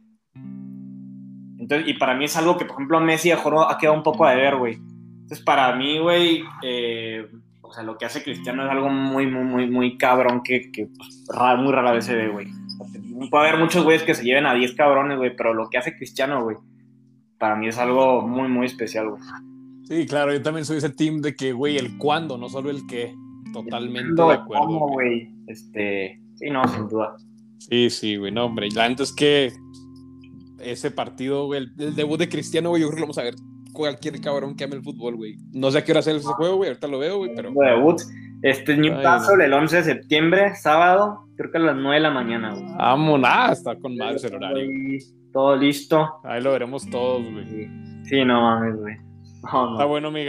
Entonces, 1.58 1.88
y 1.88 1.94
para 1.94 2.14
mí 2.14 2.24
es 2.24 2.36
algo 2.36 2.56
que, 2.56 2.64
por 2.64 2.74
ejemplo, 2.74 3.00
Messi 3.00 3.30
ha 3.30 3.38
quedado 3.78 3.96
un 3.96 4.02
poco 4.02 4.26
de 4.26 4.36
ver, 4.36 4.56
güey 4.56 4.78
entonces, 5.22 5.44
para 5.44 5.74
mí, 5.76 5.98
güey, 5.98 6.42
eh, 6.62 7.26
o 7.60 7.72
sea, 7.72 7.84
lo 7.84 7.96
que 7.96 8.04
hace 8.04 8.22
Cristiano 8.22 8.64
es 8.64 8.70
algo 8.70 8.88
muy, 8.88 9.26
muy, 9.26 9.44
muy, 9.44 9.70
muy 9.70 9.96
cabrón 9.96 10.42
que, 10.42 10.70
que 10.72 10.88
pues, 10.88 11.26
muy 11.58 11.72
rara 11.72 11.92
vez 11.92 12.04
se 12.04 12.16
ve, 12.16 12.28
güey. 12.28 12.48
Puede 13.30 13.48
haber 13.48 13.60
muchos 13.60 13.84
güeyes 13.84 14.02
que 14.02 14.14
se 14.14 14.24
lleven 14.24 14.46
a 14.46 14.54
10 14.54 14.74
cabrones, 14.74 15.16
güey, 15.18 15.34
pero 15.36 15.54
lo 15.54 15.70
que 15.70 15.78
hace 15.78 15.96
Cristiano, 15.96 16.42
güey, 16.42 16.56
para 17.38 17.56
mí 17.56 17.68
es 17.68 17.78
algo 17.78 18.26
muy, 18.26 18.48
muy 18.48 18.66
especial, 18.66 19.10
güey. 19.10 19.22
Sí, 19.84 20.06
claro, 20.06 20.32
yo 20.32 20.42
también 20.42 20.64
soy 20.64 20.78
ese 20.78 20.90
team 20.90 21.20
de 21.20 21.34
que, 21.34 21.52
güey, 21.52 21.76
el 21.76 21.96
cuándo, 21.98 22.36
no 22.36 22.48
solo 22.48 22.70
el 22.70 22.86
qué. 22.86 23.14
Totalmente 23.52 24.20
de 24.20 24.32
acuerdo. 24.32 24.66
Cómo, 24.66 24.88
güey. 24.88 25.30
Este, 25.46 26.20
sí, 26.34 26.50
no, 26.50 26.66
sin 26.66 26.88
duda. 26.88 27.16
Sí, 27.58 27.90
sí, 27.90 28.16
güey, 28.16 28.32
no, 28.32 28.46
hombre. 28.46 28.68
La 28.74 28.88
neta 28.88 29.02
es 29.02 29.12
que 29.12 29.52
ese 30.58 30.90
partido, 30.90 31.46
güey, 31.46 31.62
el, 31.62 31.72
el, 31.78 31.94
debut 31.94 32.18
de 32.18 32.28
Cristiano, 32.28 32.70
güey, 32.70 32.82
yo 32.82 32.88
creo 32.88 32.96
que 32.96 33.00
lo 33.00 33.06
vamos 33.06 33.18
a 33.18 33.22
ver 33.22 33.34
cualquier 33.72 34.20
cabrón 34.20 34.54
que 34.54 34.64
ame 34.64 34.76
el 34.76 34.82
fútbol, 34.82 35.16
güey. 35.16 35.36
No 35.52 35.70
sé 35.70 35.78
a 35.78 35.84
qué 35.84 35.92
hora 35.92 36.00
hacer 36.00 36.16
ese 36.16 36.28
juego, 36.28 36.56
güey. 36.56 36.70
Ahorita 36.70 36.86
lo 36.88 36.98
veo, 36.98 37.18
güey, 37.18 37.32
pero. 37.34 37.50
Debut. 37.52 38.00
Este 38.42 38.76
Newcastle 38.76 39.44
el 39.44 39.52
11 39.52 39.76
de 39.76 39.82
septiembre, 39.84 40.56
sábado, 40.56 41.28
creo 41.36 41.52
que 41.52 41.58
a 41.58 41.60
las 41.60 41.76
9 41.76 41.94
de 41.94 42.00
la 42.00 42.10
mañana, 42.10 42.52
güey. 42.52 42.64
Vámonos, 42.76 43.52
está 43.52 43.76
con 43.76 43.96
madre 43.96 44.18
el 44.24 44.34
horario. 44.34 44.98
Todo 45.32 45.56
listo. 45.56 46.20
Ahí 46.24 46.42
lo 46.42 46.50
veremos 46.50 46.88
todos, 46.90 47.22
güey. 47.30 47.68
Sí, 48.04 48.24
no 48.24 48.42
mames, 48.42 48.76
güey. 48.76 48.96
Está 49.44 49.84
bueno, 49.84 50.10
mi 50.10 50.24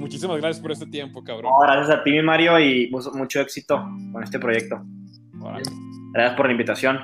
Muchísimas 0.00 0.38
gracias 0.38 0.62
por 0.62 0.72
este 0.72 0.86
tiempo, 0.86 1.22
cabrón. 1.22 1.52
gracias 1.62 1.90
a 1.90 2.02
ti, 2.02 2.10
mi 2.10 2.22
Mario, 2.22 2.58
y 2.58 2.90
mucho 3.14 3.40
éxito 3.40 3.82
con 4.12 4.22
este 4.22 4.38
proyecto. 4.38 4.82
Gracias 6.12 6.36
por 6.36 6.46
la 6.46 6.52
invitación. 6.52 6.98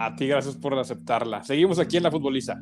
A 0.00 0.14
ti, 0.14 0.26
gracias 0.28 0.56
por 0.56 0.74
aceptarla. 0.78 1.42
Seguimos 1.44 1.78
aquí 1.78 1.96
en 1.96 2.04
La 2.04 2.10
Futboliza. 2.10 2.60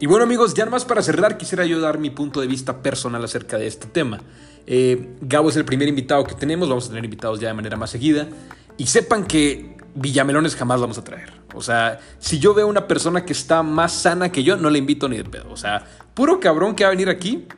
Y 0.00 0.06
bueno 0.06 0.24
amigos, 0.24 0.54
ya 0.54 0.64
más 0.66 0.84
para 0.84 1.02
cerrar 1.02 1.36
quisiera 1.36 1.66
yo 1.66 1.80
dar 1.80 1.98
mi 1.98 2.10
punto 2.10 2.40
de 2.40 2.46
vista 2.46 2.82
personal 2.82 3.24
acerca 3.24 3.58
de 3.58 3.66
este 3.66 3.88
tema. 3.88 4.20
Eh, 4.64 5.16
Gabo 5.20 5.48
es 5.48 5.56
el 5.56 5.64
primer 5.64 5.88
invitado 5.88 6.22
que 6.22 6.34
tenemos, 6.34 6.68
vamos 6.68 6.86
a 6.86 6.88
tener 6.90 7.04
invitados 7.04 7.40
ya 7.40 7.48
de 7.48 7.54
manera 7.54 7.76
más 7.76 7.90
seguida. 7.90 8.28
Y 8.76 8.86
sepan 8.86 9.26
que 9.26 9.76
Villamelones 9.96 10.54
jamás 10.54 10.80
vamos 10.80 10.98
a 10.98 11.04
traer. 11.04 11.32
O 11.52 11.62
sea, 11.62 11.98
si 12.20 12.38
yo 12.38 12.54
veo 12.54 12.68
una 12.68 12.86
persona 12.86 13.24
que 13.24 13.32
está 13.32 13.64
más 13.64 13.92
sana 13.92 14.30
que 14.30 14.44
yo, 14.44 14.56
no 14.56 14.70
le 14.70 14.78
invito 14.78 15.08
ni 15.08 15.16
de 15.16 15.24
pedo. 15.24 15.50
O 15.50 15.56
sea, 15.56 15.84
puro 16.14 16.38
cabrón 16.38 16.76
que 16.76 16.84
va 16.84 16.88
a 16.88 16.92
venir 16.92 17.08
aquí, 17.08 17.48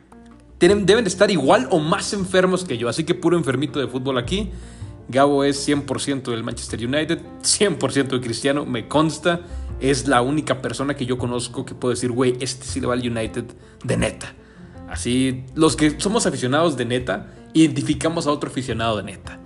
deben 0.57 1.05
estar 1.05 1.29
igual 1.29 1.67
o 1.69 1.77
más 1.77 2.11
enfermos 2.13 2.63
que 2.63 2.75
yo. 2.75 2.89
Así 2.89 3.03
que 3.03 3.13
puro 3.13 3.37
enfermito 3.37 3.79
de 3.79 3.87
fútbol 3.87 4.17
aquí. 4.17 4.49
Gabo 5.09 5.43
es 5.43 5.67
100% 5.67 6.23
del 6.23 6.43
Manchester 6.43 6.79
United, 6.83 7.19
100% 7.43 8.07
de 8.07 8.21
Cristiano, 8.21 8.65
me 8.65 8.87
consta 8.87 9.41
es 9.81 10.07
la 10.07 10.21
única 10.21 10.61
persona 10.61 10.95
que 10.95 11.05
yo 11.05 11.17
conozco 11.17 11.65
que 11.65 11.73
puedo 11.73 11.91
decir, 11.91 12.11
güey, 12.11 12.37
este 12.39 12.65
sí 12.65 12.79
le 12.79 12.87
va 12.87 12.93
al 12.93 12.99
United 12.99 13.45
de 13.83 13.97
neta. 13.97 14.33
Así, 14.89 15.43
los 15.55 15.75
que 15.75 15.99
somos 15.99 16.25
aficionados 16.25 16.77
de 16.77 16.85
neta, 16.85 17.27
identificamos 17.53 18.27
a 18.27 18.31
otro 18.31 18.49
aficionado 18.49 18.97
de 18.97 19.03
neta. 19.03 19.39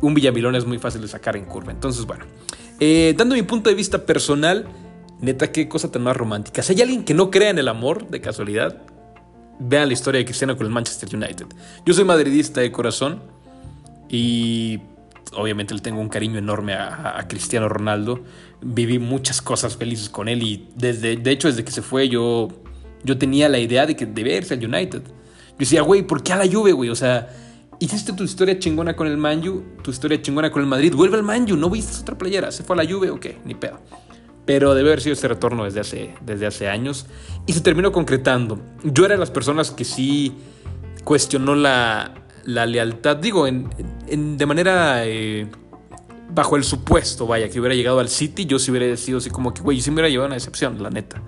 Un 0.00 0.14
Villamilón 0.14 0.56
es 0.56 0.64
muy 0.64 0.78
fácil 0.78 1.02
de 1.02 1.08
sacar 1.08 1.36
en 1.36 1.44
curva. 1.44 1.72
Entonces, 1.72 2.06
bueno, 2.06 2.24
eh, 2.80 3.14
dando 3.16 3.34
mi 3.34 3.42
punto 3.42 3.70
de 3.70 3.76
vista 3.76 4.04
personal, 4.04 4.66
neta, 5.20 5.52
qué 5.52 5.68
cosa 5.68 5.90
tan 5.90 6.02
más 6.02 6.16
romántica. 6.16 6.62
Si 6.62 6.72
hay 6.72 6.82
alguien 6.82 7.04
que 7.04 7.14
no 7.14 7.30
crea 7.30 7.50
en 7.50 7.58
el 7.58 7.68
amor, 7.68 8.08
de 8.08 8.20
casualidad, 8.20 8.82
vean 9.58 9.88
la 9.88 9.94
historia 9.94 10.18
de 10.18 10.24
Cristiano 10.24 10.56
con 10.56 10.66
el 10.66 10.72
Manchester 10.72 11.14
United. 11.14 11.46
Yo 11.84 11.94
soy 11.94 12.04
madridista 12.04 12.60
de 12.60 12.70
corazón 12.72 13.22
y 14.08 14.80
obviamente 15.34 15.74
le 15.74 15.80
tengo 15.80 16.00
un 16.00 16.08
cariño 16.08 16.38
enorme 16.38 16.74
a, 16.74 17.24
Cristiano 17.28 17.68
Ronaldo. 17.68 18.20
Viví 18.60 18.98
muchas 18.98 19.40
cosas 19.40 19.76
felices 19.76 20.08
con 20.08 20.28
él 20.28 20.42
y 20.42 20.68
desde, 20.74 21.16
de 21.16 21.30
hecho 21.30 21.48
desde 21.48 21.64
que 21.64 21.70
se 21.70 21.82
fue 21.82 22.08
yo, 22.08 22.48
yo 23.04 23.18
tenía 23.18 23.48
la 23.48 23.58
idea 23.58 23.86
de 23.86 23.96
que 23.96 24.06
debe 24.06 24.36
irse 24.36 24.54
al 24.54 24.64
United. 24.64 25.02
Yo 25.02 25.56
decía, 25.58 25.82
güey, 25.82 26.02
¿por 26.02 26.22
qué 26.22 26.32
a 26.32 26.36
la 26.36 26.50
Juve, 26.50 26.72
güey? 26.72 26.90
O 26.90 26.94
sea, 26.94 27.28
hiciste 27.78 28.12
tu 28.12 28.24
historia 28.24 28.58
chingona 28.58 28.94
con 28.96 29.06
el 29.06 29.16
Manju, 29.16 29.62
tu 29.82 29.90
historia 29.90 30.20
chingona 30.20 30.50
con 30.50 30.62
el 30.62 30.68
Madrid, 30.68 30.94
vuelve 30.94 31.16
al 31.16 31.22
Manju, 31.22 31.56
no 31.56 31.70
viste 31.70 32.00
otra 32.00 32.18
playera, 32.18 32.50
se 32.50 32.64
fue 32.64 32.74
a 32.74 32.82
la 32.82 32.90
Juve, 32.90 33.10
ok, 33.10 33.26
ni 33.44 33.54
pedo. 33.54 33.80
Pero 34.44 34.74
debe 34.74 34.90
haber 34.90 35.02
sido 35.02 35.12
ese 35.12 35.28
retorno 35.28 35.64
desde 35.64 35.80
hace, 35.80 36.14
desde 36.24 36.46
hace 36.46 36.68
años 36.68 37.06
y 37.46 37.52
se 37.52 37.60
terminó 37.60 37.92
concretando. 37.92 38.60
Yo 38.82 39.04
era 39.04 39.14
de 39.14 39.20
las 39.20 39.30
personas 39.30 39.70
que 39.70 39.84
sí 39.84 40.34
cuestionó 41.04 41.54
la, 41.54 42.14
la 42.44 42.64
lealtad, 42.64 43.16
digo, 43.16 43.46
en, 43.46 43.68
de 44.38 44.46
manera 44.46 45.04
eh, 45.04 45.48
bajo 46.28 46.56
el 46.56 46.64
supuesto, 46.64 47.26
vaya, 47.26 47.48
que 47.48 47.58
hubiera 47.58 47.74
llegado 47.74 48.00
al 48.00 48.08
City, 48.08 48.44
yo 48.44 48.58
sí 48.58 48.70
hubiera 48.70 48.96
sido 48.96 49.18
así 49.18 49.30
como 49.30 49.54
que, 49.54 49.62
güey, 49.62 49.80
sí 49.80 49.90
me 49.90 49.96
hubiera 49.96 50.08
llevado 50.08 50.26
una 50.26 50.36
decepción, 50.36 50.82
la 50.82 50.90
neta. 50.90 51.22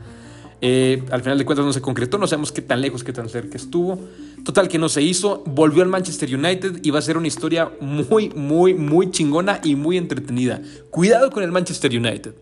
Eh, 0.63 1.03
al 1.11 1.23
final 1.23 1.39
de 1.39 1.47
cuentas 1.47 1.65
no 1.65 1.73
se 1.73 1.81
concretó, 1.81 2.19
no 2.19 2.27
sabemos 2.27 2.53
qué 2.53 2.61
tan 2.61 2.83
lejos, 2.83 3.03
qué 3.03 3.13
tan 3.13 3.29
cerca 3.29 3.57
estuvo. 3.57 3.99
Total 4.45 4.69
que 4.69 4.79
no 4.79 4.89
se 4.89 5.03
hizo, 5.03 5.43
volvió 5.47 5.83
al 5.83 5.89
Manchester 5.89 6.35
United 6.35 6.81
y 6.83 6.91
va 6.91 6.99
a 6.99 7.03
ser 7.03 7.17
una 7.17 7.29
historia 7.29 7.71
muy, 7.81 8.29
muy, 8.31 8.75
muy 8.75 9.11
chingona 9.11 9.61
y 9.65 9.75
muy 9.75 9.97
entretenida. 9.97 10.61
Cuidado 10.91 11.31
con 11.31 11.43
el 11.43 11.51
Manchester 11.51 11.91
United. 11.97 12.35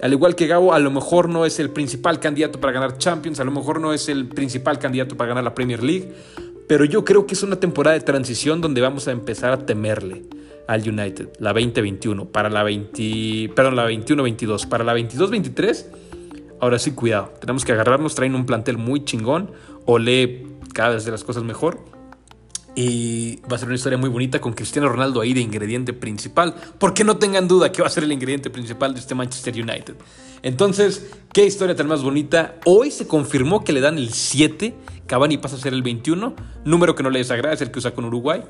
Al 0.00 0.12
igual 0.12 0.34
que 0.34 0.46
Gabo, 0.46 0.72
a 0.72 0.78
lo 0.78 0.90
mejor 0.90 1.28
no 1.28 1.44
es 1.44 1.60
el 1.60 1.68
principal 1.68 2.20
candidato 2.20 2.58
para 2.58 2.72
ganar 2.72 2.96
Champions, 2.96 3.40
a 3.40 3.44
lo 3.44 3.50
mejor 3.50 3.80
no 3.80 3.92
es 3.92 4.08
el 4.08 4.28
principal 4.28 4.78
candidato 4.78 5.14
para 5.16 5.28
ganar 5.28 5.44
la 5.44 5.54
Premier 5.54 5.82
League, 5.82 6.14
pero 6.66 6.86
yo 6.86 7.04
creo 7.04 7.26
que 7.26 7.34
es 7.34 7.42
una 7.42 7.56
temporada 7.56 7.98
de 7.98 8.02
transición 8.02 8.62
donde 8.62 8.80
vamos 8.80 9.08
a 9.08 9.12
empezar 9.12 9.52
a 9.52 9.66
temerle 9.66 10.22
al 10.66 10.88
United, 10.88 11.30
la 11.38 11.52
2021, 11.52 12.26
para 12.26 12.50
la 12.50 12.62
20, 12.62 13.52
perdón, 13.54 13.76
la 13.76 13.88
21-22, 13.88 14.68
para 14.68 14.84
la 14.84 14.94
22-23. 14.94 15.86
Ahora 16.60 16.78
sí, 16.78 16.92
cuidado, 16.92 17.32
tenemos 17.40 17.64
que 17.64 17.72
agarrarnos, 17.72 18.14
traen 18.14 18.34
un 18.34 18.46
plantel 18.46 18.78
muy 18.78 19.04
chingón, 19.04 19.50
ole 19.86 20.46
cada 20.74 20.90
vez 20.90 21.04
de 21.04 21.10
las 21.10 21.24
cosas 21.24 21.42
mejor. 21.42 21.84
Y 22.76 23.40
va 23.50 23.56
a 23.56 23.58
ser 23.58 23.66
una 23.66 23.74
historia 23.74 23.98
muy 23.98 24.08
bonita 24.08 24.40
con 24.40 24.52
Cristiano 24.52 24.88
Ronaldo 24.88 25.20
ahí 25.20 25.34
de 25.34 25.40
ingrediente 25.40 25.92
principal. 25.92 26.54
Porque 26.78 27.02
no 27.02 27.16
tengan 27.18 27.48
duda 27.48 27.72
que 27.72 27.82
va 27.82 27.88
a 27.88 27.90
ser 27.90 28.04
el 28.04 28.12
ingrediente 28.12 28.48
principal 28.48 28.94
de 28.94 29.00
este 29.00 29.16
Manchester 29.16 29.52
United. 29.54 29.96
Entonces, 30.42 31.10
qué 31.32 31.44
historia 31.44 31.74
tan 31.74 31.88
más 31.88 32.02
bonita. 32.02 32.54
Hoy 32.64 32.92
se 32.92 33.08
confirmó 33.08 33.64
que 33.64 33.72
le 33.72 33.80
dan 33.80 33.98
el 33.98 34.10
7 34.10 34.76
Cavani 35.10 35.38
pasa 35.38 35.56
a 35.56 35.58
ser 35.58 35.74
el 35.74 35.82
21, 35.82 36.36
número 36.64 36.94
que 36.94 37.02
no 37.02 37.10
le 37.10 37.18
desagrada, 37.18 37.52
es 37.52 37.60
el 37.60 37.72
que 37.72 37.80
usa 37.80 37.90
con 37.90 38.04
Uruguay. 38.04 38.44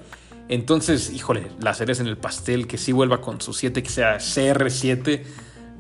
Entonces, 0.51 1.13
híjole, 1.13 1.47
la 1.61 1.75
cereza 1.75 2.03
en 2.03 2.09
el 2.09 2.19
pastel, 2.19 2.67
que 2.67 2.77
sí 2.77 2.91
vuelva 2.91 3.21
con 3.21 3.41
su 3.41 3.53
7, 3.53 3.85
que 3.85 3.89
sea 3.89 4.17
CR7. 4.17 5.23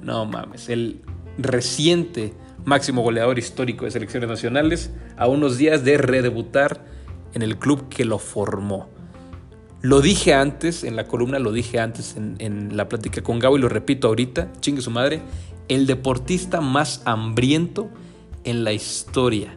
No 0.00 0.26
mames, 0.26 0.68
el 0.68 1.02
reciente 1.38 2.35
máximo 2.64 3.02
goleador 3.02 3.37
histórico 3.37 3.85
de 3.85 3.90
selecciones 3.90 4.30
nacionales, 4.30 4.92
a 5.16 5.26
unos 5.26 5.59
días 5.59 5.83
de 5.85 5.98
redebutar 5.98 6.85
en 7.35 7.42
el 7.42 7.59
club 7.59 7.88
que 7.88 8.04
lo 8.04 8.20
formó. 8.20 8.88
Lo 9.83 10.00
dije 10.00 10.35
antes, 10.35 10.85
en 10.85 10.94
la 10.94 11.09
columna 11.09 11.40
lo 11.40 11.50
dije 11.50 11.80
antes 11.80 12.16
en, 12.16 12.37
en 12.38 12.76
la 12.76 12.88
plática 12.88 13.22
con 13.22 13.40
Gabo 13.40 13.59
y 13.59 13.61
lo 13.61 13.68
repito 13.68 14.06
ahorita, 14.06 14.52
chingue 14.61 14.83
su 14.83 14.92
madre, 14.92 15.20
el 15.66 15.88
deportista 15.88 16.61
más 16.61 17.02
hambriento 17.06 17.90
en 18.44 18.62
la 18.62 18.72
historia. 18.72 19.56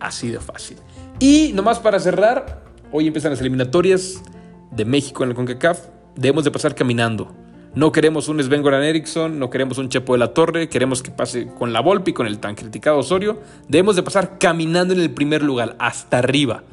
Así 0.00 0.30
de 0.30 0.40
fácil. 0.40 0.78
Y 1.20 1.52
nomás 1.54 1.78
para 1.78 2.00
cerrar, 2.00 2.67
hoy 2.92 3.06
empiezan 3.06 3.30
las 3.30 3.40
eliminatorias 3.40 4.22
de 4.70 4.84
México 4.84 5.24
en 5.24 5.30
el 5.30 5.36
CONCACAF. 5.36 5.88
Debemos 6.16 6.44
de 6.44 6.50
pasar 6.50 6.74
caminando. 6.74 7.34
No 7.74 7.92
queremos 7.92 8.28
un 8.28 8.42
Sven 8.42 8.62
Goran 8.62 8.82
Eriksson, 8.82 9.38
no 9.38 9.50
queremos 9.50 9.78
un 9.78 9.88
Chepo 9.88 10.14
de 10.14 10.18
la 10.18 10.32
Torre, 10.32 10.68
queremos 10.68 11.02
que 11.02 11.10
pase 11.10 11.46
con 11.46 11.72
la 11.72 11.80
Volpi, 11.80 12.12
con 12.12 12.26
el 12.26 12.38
tan 12.38 12.54
criticado 12.54 12.98
Osorio. 12.98 13.40
Debemos 13.68 13.94
de 13.94 14.02
pasar 14.02 14.38
caminando 14.38 14.94
en 14.94 15.00
el 15.00 15.10
primer 15.10 15.42
lugar, 15.42 15.76
hasta 15.78 16.18
arriba, 16.18 16.64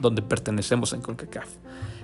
donde 0.00 0.22
pertenecemos 0.22 0.92
en 0.92 1.00
CONCACAF. 1.00 1.48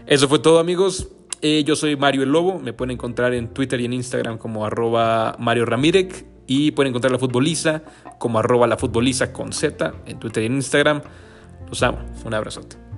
Eso 0.06 0.28
fue 0.28 0.38
todo 0.38 0.58
amigos. 0.58 1.08
Eh, 1.40 1.64
yo 1.64 1.76
soy 1.76 1.96
Mario 1.96 2.22
el 2.22 2.30
Lobo, 2.30 2.58
me 2.58 2.72
pueden 2.72 2.92
encontrar 2.92 3.34
en 3.34 3.48
Twitter 3.48 3.80
y 3.80 3.84
en 3.84 3.92
Instagram 3.92 4.38
como 4.38 4.64
arroba 4.64 5.36
Mario 5.38 5.66
Ramírez 5.66 6.24
y 6.46 6.70
pueden 6.70 6.90
encontrar 6.90 7.12
la 7.12 7.18
futboliza 7.18 7.82
como 8.18 8.38
arroba 8.38 8.66
la 8.66 8.76
futboliza 8.76 9.32
con 9.32 9.52
Z 9.52 9.92
en 10.06 10.18
Twitter 10.18 10.44
y 10.44 10.46
en 10.46 10.54
Instagram. 10.54 11.02
Los 11.68 11.82
amo, 11.82 11.98
un 12.24 12.34
abrazote. 12.34 12.91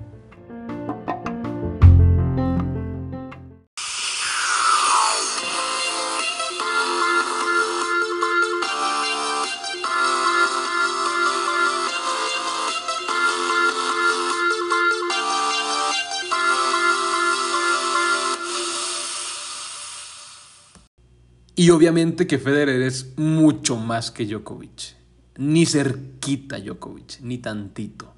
Y 21.57 21.71
obviamente 21.71 22.27
que 22.27 22.39
Federer 22.39 22.83
es 22.83 23.17
mucho 23.17 23.77
más 23.77 24.11
que 24.11 24.27
Djokovic. 24.27 24.97
Ni 25.37 25.67
cerquita 25.67 26.59
Djokovic, 26.59 27.21
ni 27.21 27.39
tantito. 27.39 28.13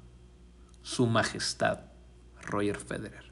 Su 0.81 1.05
majestad, 1.05 1.81
Roger 2.41 2.77
Federer. 2.77 3.26